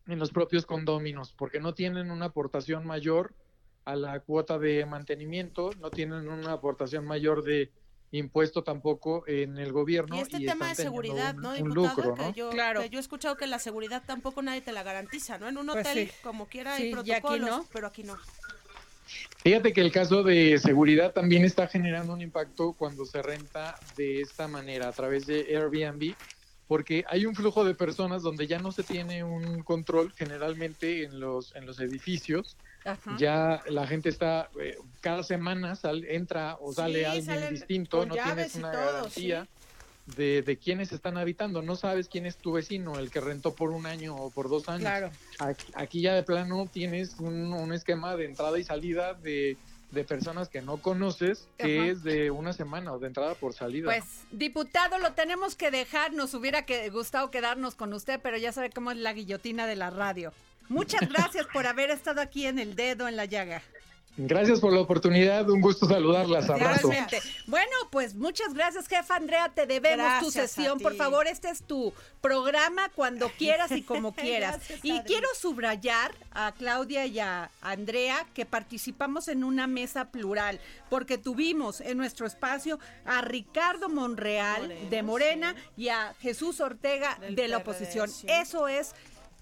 [0.08, 3.36] en los propios condóminos, porque no tienen una aportación mayor
[3.86, 7.72] a la cuota de mantenimiento, no tienen una aportación mayor de
[8.10, 10.16] impuesto tampoco en el gobierno.
[10.16, 12.16] Y este tema de seguridad, ¿no, diputado?
[12.16, 12.84] que, Yo, claro.
[12.86, 15.48] yo he escuchado que la seguridad tampoco nadie te la garantiza, ¿no?
[15.48, 18.18] En un pues hotel, como quiera, hay protocolos, pero aquí no.
[19.44, 24.22] Fíjate que el caso de seguridad también está generando un impacto cuando se renta de
[24.22, 26.16] esta manera, a través de Airbnb,
[26.68, 31.20] porque hay un flujo de personas donde ya no se tiene un control generalmente en
[31.20, 32.58] los, en los edificios.
[33.18, 35.78] Ya la gente está, eh, cada semana
[36.08, 39.48] entra o sale alguien distinto, no tienes una garantía
[40.16, 41.62] de, de quiénes están habitando.
[41.62, 44.70] No sabes quién es tu vecino, el que rentó por un año o por dos
[44.70, 44.82] años.
[44.82, 45.12] Claro.
[45.76, 49.58] Aquí, ya de plano tienes un, esquema de entrada y salida de,
[50.08, 53.86] personas que no conoces, que es de una semana o de entrada por salida.
[53.86, 56.14] Pues, diputado, lo tenemos que dejar.
[56.14, 59.90] Nos hubiera gustado quedarnos con usted, pero ya sabe cómo es la guillotina de la
[59.90, 60.32] radio.
[60.70, 63.62] Muchas gracias por haber estado aquí en el dedo en la llaga.
[64.20, 66.50] Gracias por la oportunidad, un gusto saludarlas.
[66.50, 66.90] Abrazo.
[67.46, 69.52] Bueno, pues muchas gracias, jefa Andrea.
[69.54, 70.80] Te debemos tu sesión.
[70.80, 74.60] Por favor, este es tu programa cuando quieras y como quieras.
[74.82, 80.60] y quiero subrayar a Claudia y a Andrea que participamos en una mesa plural,
[80.90, 87.48] porque tuvimos en nuestro espacio a Ricardo Monreal de Morena y a Jesús Ortega de
[87.48, 88.10] la oposición.
[88.28, 88.96] Eso es,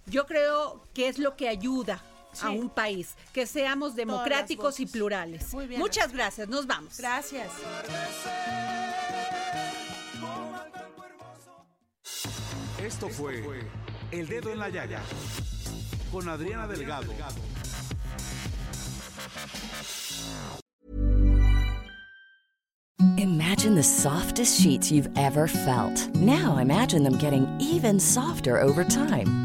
[0.06, 2.02] yo creo que es lo que ayuda
[2.42, 5.54] a un país, que seamos democráticos y plurales.
[5.78, 6.98] Muchas gracias, nos vamos.
[6.98, 7.52] Gracias.
[12.84, 13.44] Esto fue
[14.12, 15.02] El Dedo en la Yaya
[16.12, 17.12] con Adriana Delgado.
[23.18, 26.14] Imagine the softest sheets you've ever felt.
[26.16, 29.45] Now imagine them getting even softer over time.